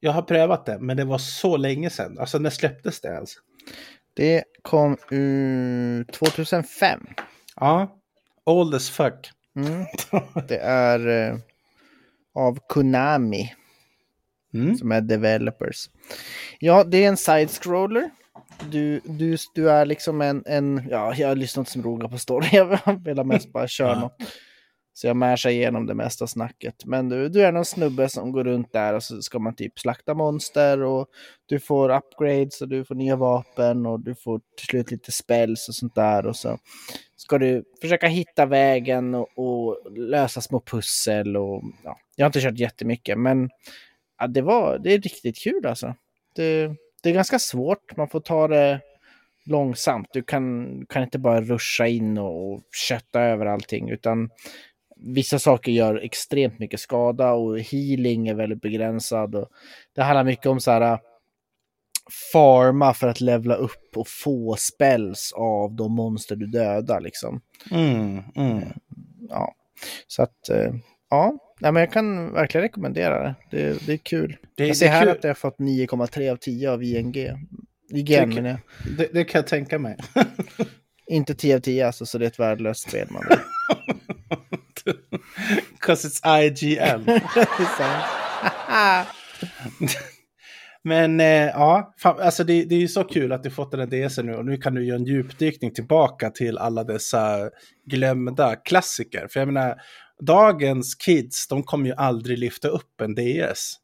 [0.00, 2.18] Jag har prövat det, men det var så länge sedan.
[2.18, 3.34] Alltså när släpptes det ens?
[4.14, 7.06] Det kom ut 2005.
[7.56, 7.97] Ja.
[8.48, 9.30] Old as fuck.
[9.56, 9.84] Mm.
[10.48, 11.38] Det är eh,
[12.34, 13.54] av Konami
[14.54, 14.76] Mm.
[14.76, 15.90] som är developers.
[16.58, 18.10] Ja, det är en side-scroller.
[18.70, 22.48] Du, du, du är liksom en, en, ja, jag har lyssnat som roga på story.
[22.52, 24.16] Jag vill mest bara köra något.
[24.98, 26.84] Så jag mashar igenom det mesta snacket.
[26.84, 29.78] Men du, du är någon snubbe som går runt där och så ska man typ
[29.78, 31.08] slakta monster och
[31.46, 35.68] du får upgrades och du får nya vapen och du får till slut lite spells
[35.68, 36.26] och sånt där.
[36.26, 36.58] Och så
[37.16, 42.40] ska du försöka hitta vägen och, och lösa små pussel och ja, jag har inte
[42.40, 43.50] kört jättemycket men
[44.18, 45.94] ja, det var, det är riktigt kul alltså.
[46.34, 48.80] Det, det är ganska svårt, man får ta det
[49.48, 50.08] långsamt.
[50.12, 54.30] Du kan, kan inte bara ruscha in och, och kötta över allting utan
[55.00, 59.34] vissa saker gör extremt mycket skada och healing är väldigt begränsad.
[59.34, 59.48] Och
[59.94, 60.98] det handlar mycket om så här
[62.32, 67.40] farma för att levla upp och få spells av de monster du dödar liksom.
[67.70, 68.64] Mm, mm.
[69.28, 69.54] Ja,
[70.06, 70.74] så att eh,
[71.10, 73.34] ja, Nej, men jag kan verkligen rekommendera det.
[73.50, 74.36] Det, det är kul.
[74.56, 75.10] Det, jag det, ser är här kul.
[75.10, 77.14] att det har fått 9,3 av 10 av ING.
[77.90, 78.58] IGN menar jag.
[78.98, 79.96] Det, det kan jag tänka mig.
[81.06, 83.22] Inte 10 av 10 alltså, så det är ett värdelöst spel man.
[85.80, 87.20] 'Cause it's IGN.
[90.84, 93.80] Men eh, ja, fan, alltså det, det är ju så kul att du fått den
[93.80, 97.50] här DSen nu och nu kan du göra en djupdykning tillbaka till alla dessa
[97.86, 99.28] glömda klassiker.
[99.30, 99.74] För jag menar,
[100.26, 103.74] dagens kids, de kommer ju aldrig lyfta upp en DS.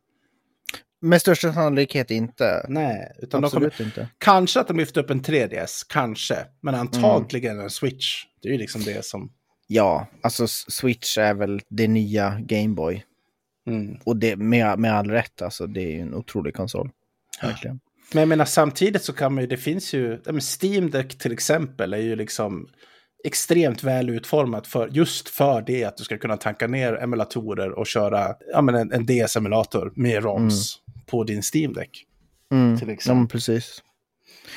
[1.03, 2.67] Med största sannolikhet inte.
[2.69, 4.09] Nej, utan de kommer, Absolut inte.
[4.19, 6.37] kanske att de lyfter upp en 3DS, kanske.
[6.63, 8.25] Men antagligen en Switch.
[8.43, 9.33] Det är ju liksom det som...
[9.67, 13.05] Ja, alltså Switch är väl det nya Gameboy.
[13.67, 13.97] Mm.
[14.05, 16.91] Och det med, med all rätt, alltså det är ju en otrolig konsol.
[17.43, 17.81] Verkligen.
[18.13, 21.19] Men jag menar samtidigt så kan man ju, det finns ju, ja, men Steam Deck
[21.19, 22.69] till exempel är ju liksom
[23.25, 27.87] extremt väl utformat för just för det att du ska kunna tanka ner emulatorer och
[27.87, 32.05] köra ja, men en, en DS-emulator med ROMs på din Steam Deck.
[32.53, 32.79] Mm.
[32.79, 33.17] Till Ja, exempel.
[33.17, 33.83] men precis.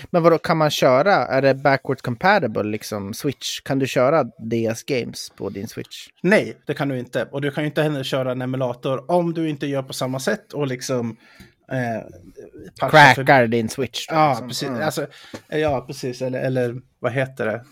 [0.09, 3.59] Men vadå, kan man köra, är det backward compatible liksom, Switch?
[3.61, 6.07] Kan du köra DS Games på din Switch?
[6.23, 7.27] Nej, det kan du inte.
[7.31, 10.19] Och du kan ju inte heller köra en emulator om du inte gör på samma
[10.19, 11.17] sätt och liksom...
[11.71, 12.01] Eh,
[12.79, 14.07] patchar för- Crackar din Switch?
[14.07, 14.47] då, Ja, liksom.
[14.47, 14.67] precis.
[14.69, 14.81] Mm.
[14.81, 15.07] Alltså,
[15.49, 16.21] ja, precis.
[16.21, 17.63] Eller, eller vad heter det?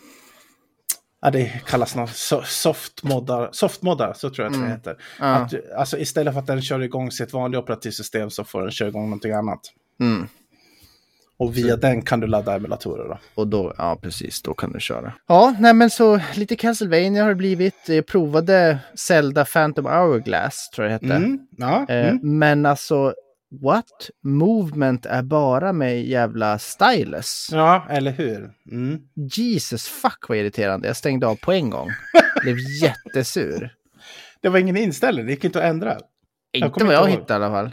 [1.21, 3.49] Ja, det kallas något so softmoddar.
[3.51, 4.91] Softmoddar, så tror jag att det heter.
[4.91, 5.01] Mm.
[5.19, 5.25] Ja.
[5.35, 8.89] Att, alltså, istället för att den kör igång sitt vanliga operativsystem så får den köra
[8.89, 9.59] igång någonting annat.
[9.99, 10.27] Mm.
[11.37, 13.17] Och via den kan du ladda emulatorer då.
[13.35, 15.13] Och då, ja precis, då kan du köra.
[15.27, 17.75] Ja, nej men så lite Castlevania har det blivit.
[17.89, 21.15] Jag provade Zelda Phantom Hourglass, tror jag det hette.
[21.25, 21.39] Mm.
[21.57, 21.85] Ja.
[21.89, 22.37] Eh, Mm.
[22.39, 23.13] Men alltså,
[23.61, 24.09] what?
[24.23, 27.49] Movement är bara med jävla stylus.
[27.51, 28.51] ja, eller hur?
[28.71, 28.99] Mm.
[29.15, 30.87] Jesus fuck vad irriterande.
[30.87, 31.89] Jag stängde av på en gång.
[32.41, 33.73] Blev jättesur.
[34.41, 35.97] Det var ingen inställning, det gick inte att ändra.
[36.53, 37.71] Inte vad jag hittade i alla fall.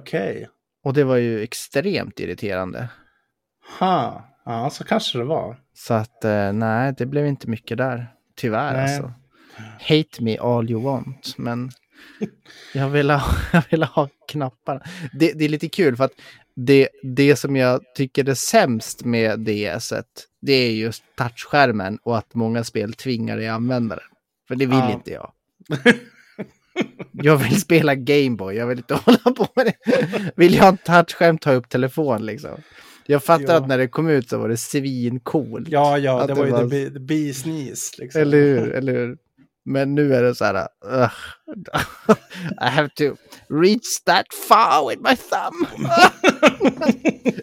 [0.00, 0.48] Okej.
[0.84, 2.88] Och det var ju extremt irriterande.
[3.78, 4.28] Ha.
[4.44, 5.56] Ja, så kanske det var.
[5.74, 8.12] Så att eh, nej, det blev inte mycket där.
[8.36, 8.82] Tyvärr Nej.
[8.82, 9.12] alltså.
[9.80, 11.34] Hate me all you want.
[11.38, 11.70] Men
[12.74, 13.22] jag vill ha,
[13.52, 14.80] jag vill ha knapparna.
[15.12, 16.12] Det, det är lite kul för att
[16.56, 20.06] det, det som jag tycker är sämst med DSet,
[20.40, 24.04] det är just touchskärmen och att många spel tvingar dig använda den.
[24.48, 24.92] För det vill Ja.
[24.92, 25.32] inte jag.
[27.12, 29.74] Jag vill spela Gameboy, jag vill inte hålla på med det.
[30.36, 32.50] Vill jag ha en touchskärm, ta upp telefon liksom.
[33.06, 33.56] Jag fattar Ja.
[33.56, 35.68] att när det kom ut så var det svincoolt.
[35.68, 37.98] Ja, ja, det det var ju var- the, the bee's knees.
[37.98, 38.20] Liksom.
[38.20, 39.16] Eller hur, eller hur?
[39.64, 41.12] Men nu är det så här, ugh.
[42.60, 43.04] I have to
[43.50, 45.66] reach that far with my thumb.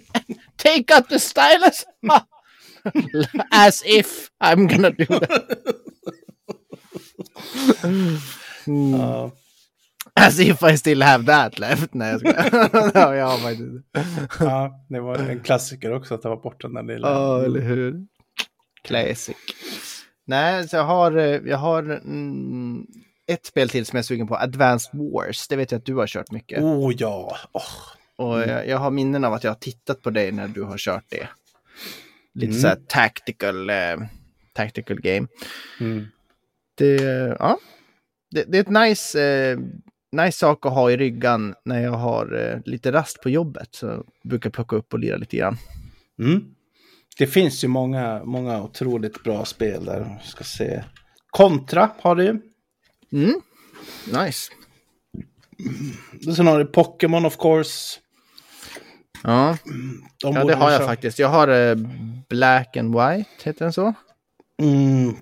[0.58, 1.86] Take out the stylus.
[3.52, 5.42] As if I'm gonna do that.
[8.72, 9.00] Mm.
[9.00, 9.32] Ja.
[10.14, 11.94] As if I still have that left.
[11.94, 12.92] Nej, jag skojar.
[12.94, 13.90] ja, jag har faktiskt inte.
[14.40, 17.10] ja, det var en klassiker också att ta bort den där lilla.
[17.10, 18.08] Ja, eller hur?
[18.84, 19.36] Classic.
[20.26, 22.86] Nej, så jag har, eh, jag har mm,
[23.28, 25.48] ett spel till som jag är sugen på, Advanced Wars.
[25.48, 26.62] Det vet jag att du har kört mycket.
[26.62, 27.38] Oh ja.
[27.52, 27.62] Oh.
[28.26, 30.78] Och jag, jag har minnen av att jag har tittat på dig när du har
[30.78, 31.28] kört det.
[32.34, 32.62] Lite Mm.
[32.62, 33.98] så här tactical, eh,
[34.54, 35.28] tactical game.
[35.80, 36.08] Mm.
[36.76, 36.96] Det,
[37.40, 37.58] ja,
[38.32, 39.60] det, det är ett nice, eh,
[40.12, 43.70] nice sak att ha i ryggan när jag har eh, lite rast på jobbet.
[43.72, 45.58] Så jag brukar plocka upp och lira lite grann.
[46.20, 46.44] Mm.
[47.18, 50.00] Det finns ju många, många otroligt bra spel där.
[50.00, 50.84] Jag ska se.
[51.30, 52.40] Kontra har du ju.
[53.12, 53.42] Mm.
[54.06, 54.52] Nice.
[56.36, 58.00] Sen har du Pokémon of course.
[59.24, 59.58] Ja,
[60.24, 61.20] De ja det har jag faktiskt.
[61.20, 61.76] Jag har eh,
[62.30, 63.94] Black and White, heter den så?
[64.62, 65.16] Mm.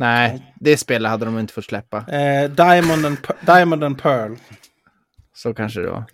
[0.00, 1.98] Nej, det spelet hade de inte fått släppa.
[1.98, 4.36] Eh, Diamond, and, Diamond and Pearl.
[5.34, 6.04] Så kanske det var.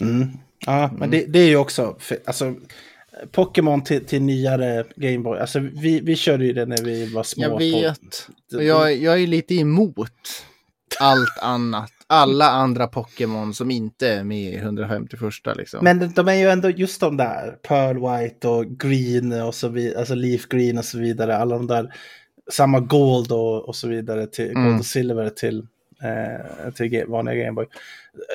[0.00, 0.28] Mm.
[0.66, 2.54] Ja, men det, det är ju också, alltså,
[3.30, 5.38] Pokémon till, till nyare Gameboy.
[5.38, 7.42] Alltså vi, vi körde ju det när vi var små.
[7.42, 8.28] Jag På, vet.
[8.54, 10.44] Och jag, jag är lite emot
[11.00, 11.92] allt annat.
[12.12, 15.20] Alla andra Pokémon som inte är med i 151
[15.56, 15.84] liksom.
[15.84, 19.98] men de är ju ändå just de där, Pearl White och Green och så vidare,
[19.98, 21.36] alltså Leaf Green och så vidare.
[21.36, 21.94] Alla de där,
[22.50, 24.64] samma Gold och, och så vidare, till, Mm.
[24.64, 25.58] Gold och Silver till,
[26.02, 27.66] eh, till Ga- vanliga Gameboy.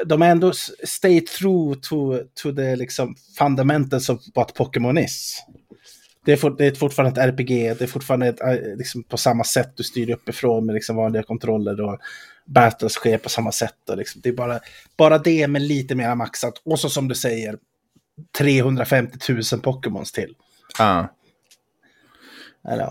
[0.05, 0.51] De är ändå
[0.83, 5.43] stay true to, to the liksom fundamentals of what Pokémon is.
[6.25, 9.17] Det är, for, det är fortfarande ett RPG, det är fortfarande ett, eh, liksom, på
[9.17, 11.99] samma sätt du styr uppifrån med liksom vanliga kontroller och
[12.47, 13.89] battles sker på samma sätt.
[13.89, 14.59] Och liksom, det är bara,
[14.97, 16.61] bara det med lite mer maxat.
[16.65, 17.57] Och så som du säger,
[18.37, 20.33] 350 000 Pokémons till.
[20.77, 21.13] Ja.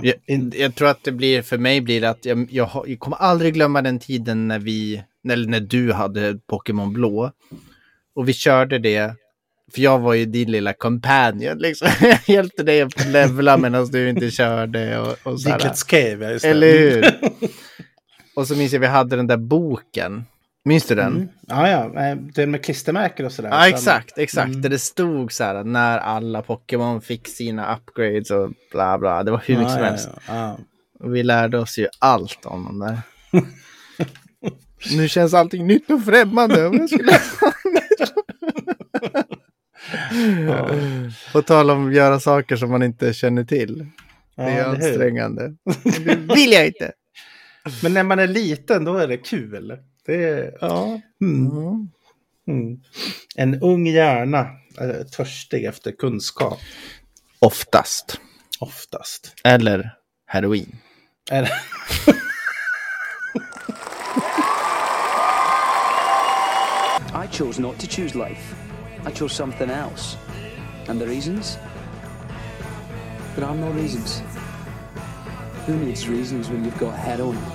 [0.02, 0.14] Jag,
[0.54, 3.54] jag tror att det blir, för mig blir det att jag, jag, jag kommer aldrig
[3.54, 7.30] glömma den tiden när vi, eller när du hade Pokémon Blå.
[8.14, 9.14] Och vi körde det,
[9.74, 11.88] för jag var ju din lilla companion liksom.
[12.00, 15.58] Jag hjälpte dig att levla medan du inte körde och, och sådär.
[15.58, 16.50] Dickets Cave, ja, just det.
[16.50, 17.04] Eller hur?
[18.36, 20.24] och så minns jag vi hade den där boken.
[20.64, 21.12] Minns du den?
[21.12, 21.28] Mm.
[21.46, 23.48] Ja, ja, eh, den med klistermärken och sådär.
[23.48, 24.48] Ja, exakt, exakt.
[24.48, 24.62] Mm.
[24.62, 29.22] Där det stod så här när alla Pokémon fick sina upgrades och bla bla.
[29.22, 30.08] Det var hur mycket ja, som ja, helst.
[30.28, 30.58] ja,
[30.98, 31.08] ja.
[31.08, 32.98] Vi lärde oss ju allt om dem där.
[34.96, 36.66] nu känns allting nytt och främmande.
[36.66, 37.12] Om jag skulle...
[41.32, 43.86] På tal om att göra saker som man inte känner till.
[44.36, 45.56] Det är Ja, ansträngande.
[46.04, 46.92] Det vill jag inte.
[47.82, 49.78] Men när man är liten då är det kul.
[50.06, 51.00] Det är, ja.
[51.20, 51.50] Mm.
[51.50, 51.90] Mm.
[52.48, 52.80] Mm.
[53.36, 54.46] En ung hjärna
[54.78, 56.58] är törstig efter kunskap.
[57.38, 58.20] Oftast.
[58.60, 59.34] Oftast.
[59.44, 59.90] Eller
[60.26, 60.76] heroin.
[61.30, 61.50] Det...
[67.24, 68.54] I chose not to choose life.
[69.06, 70.18] I chose something else.
[70.88, 71.58] And the reasons?
[73.34, 74.22] There are no reasons.
[75.66, 77.38] Who needs reasons when you've got heroin?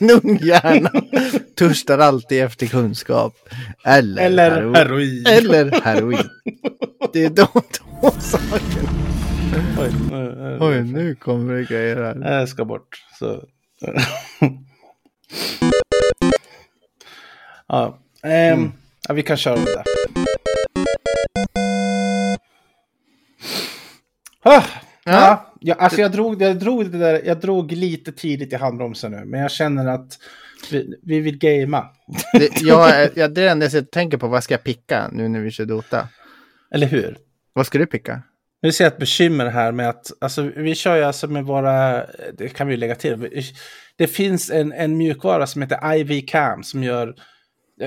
[0.00, 0.90] En ung hjärna
[1.56, 3.34] törstar alltid efter kunskap.
[3.84, 4.74] Eller, Eller heroin.
[4.74, 5.26] heroin.
[5.26, 6.28] Eller heroin.
[7.12, 8.90] Det är de två sakerna.
[9.80, 12.38] Oj, nu- Oj, nu kommer det grejer här.
[12.38, 13.02] Jag ska bort.
[13.18, 13.44] Så.
[17.68, 17.98] ja.
[18.22, 18.72] Ehm,
[19.08, 19.84] Ja, vi kan köra det.
[24.42, 24.64] Ah,
[25.04, 29.12] ja, ja, alltså jag drog, jag, drog det där, jag drog lite tidigt i handbromsen
[29.12, 30.18] nu, men jag känner att
[30.70, 31.84] vi, vi vill gamea.
[32.32, 34.28] Det, jag, jag, det är det enda jag tänker på.
[34.28, 36.08] Vad ska jag picka nu när vi kör Dota?
[36.74, 37.16] Eller hur?
[37.52, 38.22] Vad ska du picka?
[38.62, 42.06] Nu ser jag ett bekymmer här med att, alltså vi kör ju alltså med våra,
[42.38, 43.42] det kan vi lägga till.
[43.96, 47.14] Det finns en, en mjukvara som heter IV Cam som gör,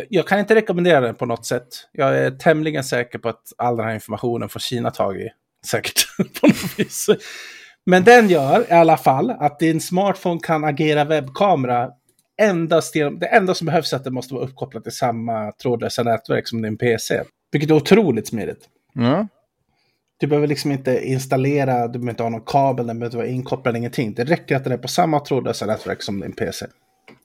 [0.09, 1.67] jag kan inte rekommendera den på något sätt.
[1.91, 5.29] Jag är tämligen säker på att all den här informationen får Kina tag i.
[5.65, 7.09] Säkert på något vis.
[7.85, 11.89] Men den gör i alla fall att din smartphone kan agera webbkamera
[12.41, 16.03] endast genom, det enda som behövs är att det måste vara uppkopplat till samma trådlösa
[16.03, 17.23] nätverk som din PC.
[17.51, 18.69] Vilket är otroligt smidigt.
[18.93, 19.27] Ja.
[20.19, 23.27] Du behöver liksom inte installera, du behöver inte ha någon kabel, den behöver inte vara
[23.27, 24.13] inkopplad, ingenting.
[24.13, 26.65] Det räcker att den är på samma trådlösa nätverk som din PC.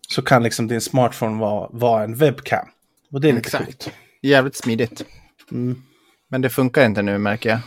[0.08, 2.66] Så kan liksom din smartphone vara, vara en webcam.
[3.12, 3.64] Och det är lite Exakt.
[3.64, 3.90] coolt.
[4.22, 5.04] Jävligt smidigt.
[5.52, 5.82] Mm.
[6.28, 7.58] Men det funkar inte nu märker jag.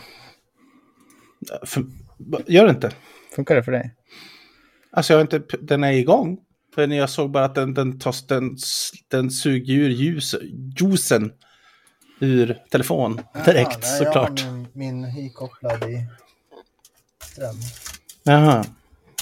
[2.46, 2.90] Gör det inte?
[3.34, 3.94] Funkar det för dig?
[4.90, 6.38] Alltså jag har inte, den är igång.
[6.74, 8.56] För jag såg bara att den, den, tas, den,
[9.08, 10.34] den suger ur ljus,
[10.80, 11.32] ljusen
[12.20, 14.44] ur telefon direkt såklart.
[14.44, 16.06] min, min ikopplad i
[17.22, 17.56] ström.
[18.22, 18.64] Jaha.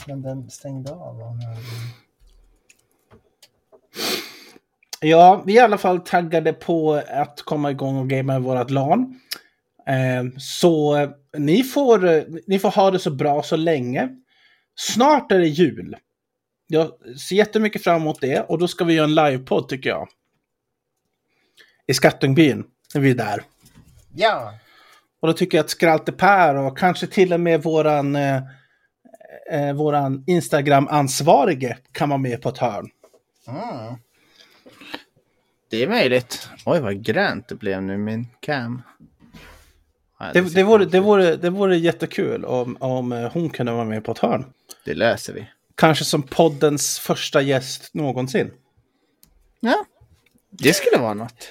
[0.06, 1.16] Men den stängde av.
[5.00, 8.70] Ja, vi är i alla fall taggade på att komma igång och gamea i vårat
[8.70, 9.20] LAN.
[9.90, 14.08] Eh, så eh, ni får, eh, ni får ha det så bra så länge.
[14.74, 15.96] Snart är det jul.
[16.66, 20.08] Jag ser jättemycket fram emot det och då ska vi göra en livepodd tycker jag.
[21.86, 22.64] I Skattungbyn
[22.94, 23.42] är vi där.
[24.14, 24.54] Ja!
[25.20, 28.42] Och då tycker jag att Skralte Per och kanske till och med våran, eh,
[29.50, 32.90] eh, våran Instagram-ansvarige kan vara med på ett hörn.
[33.48, 33.94] Mm.
[35.70, 36.48] Det är möjligt.
[36.64, 38.82] Oj, vad grönt det blev nu min cam.
[40.20, 43.84] Ja, Det, det, vore, det, vore, det vore jättekul om, om eh, hon kunde vara
[43.84, 44.44] med på ett hörn.
[44.84, 45.46] det löser vi.
[45.74, 48.50] Kanske som poddens första gäst någonsin.
[49.60, 49.84] Ja,
[50.50, 51.48] det skulle vara något.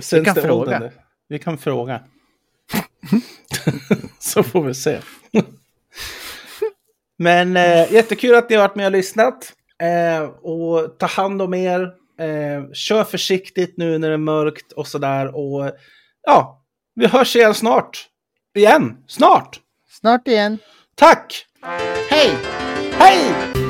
[0.00, 0.54] Sen kan det fråga.
[0.54, 0.92] åldrande.
[1.28, 2.00] Vi kan fråga.
[4.18, 4.98] Så får vi se.
[7.18, 9.52] Men eh, jättekul att ni har varit med och lyssnat.
[9.82, 11.80] Eh, och ta hand om er.
[12.20, 15.36] Eh, kör försiktigt nu när det är mörkt och sådär.
[15.36, 15.70] Och
[16.26, 16.57] ja,
[16.98, 18.06] vi hörs igen snart.
[18.54, 19.60] Igen, snart.
[20.00, 20.58] Snart igen.
[20.94, 21.46] Tack!
[22.10, 22.30] Hej!
[22.92, 23.67] Hej!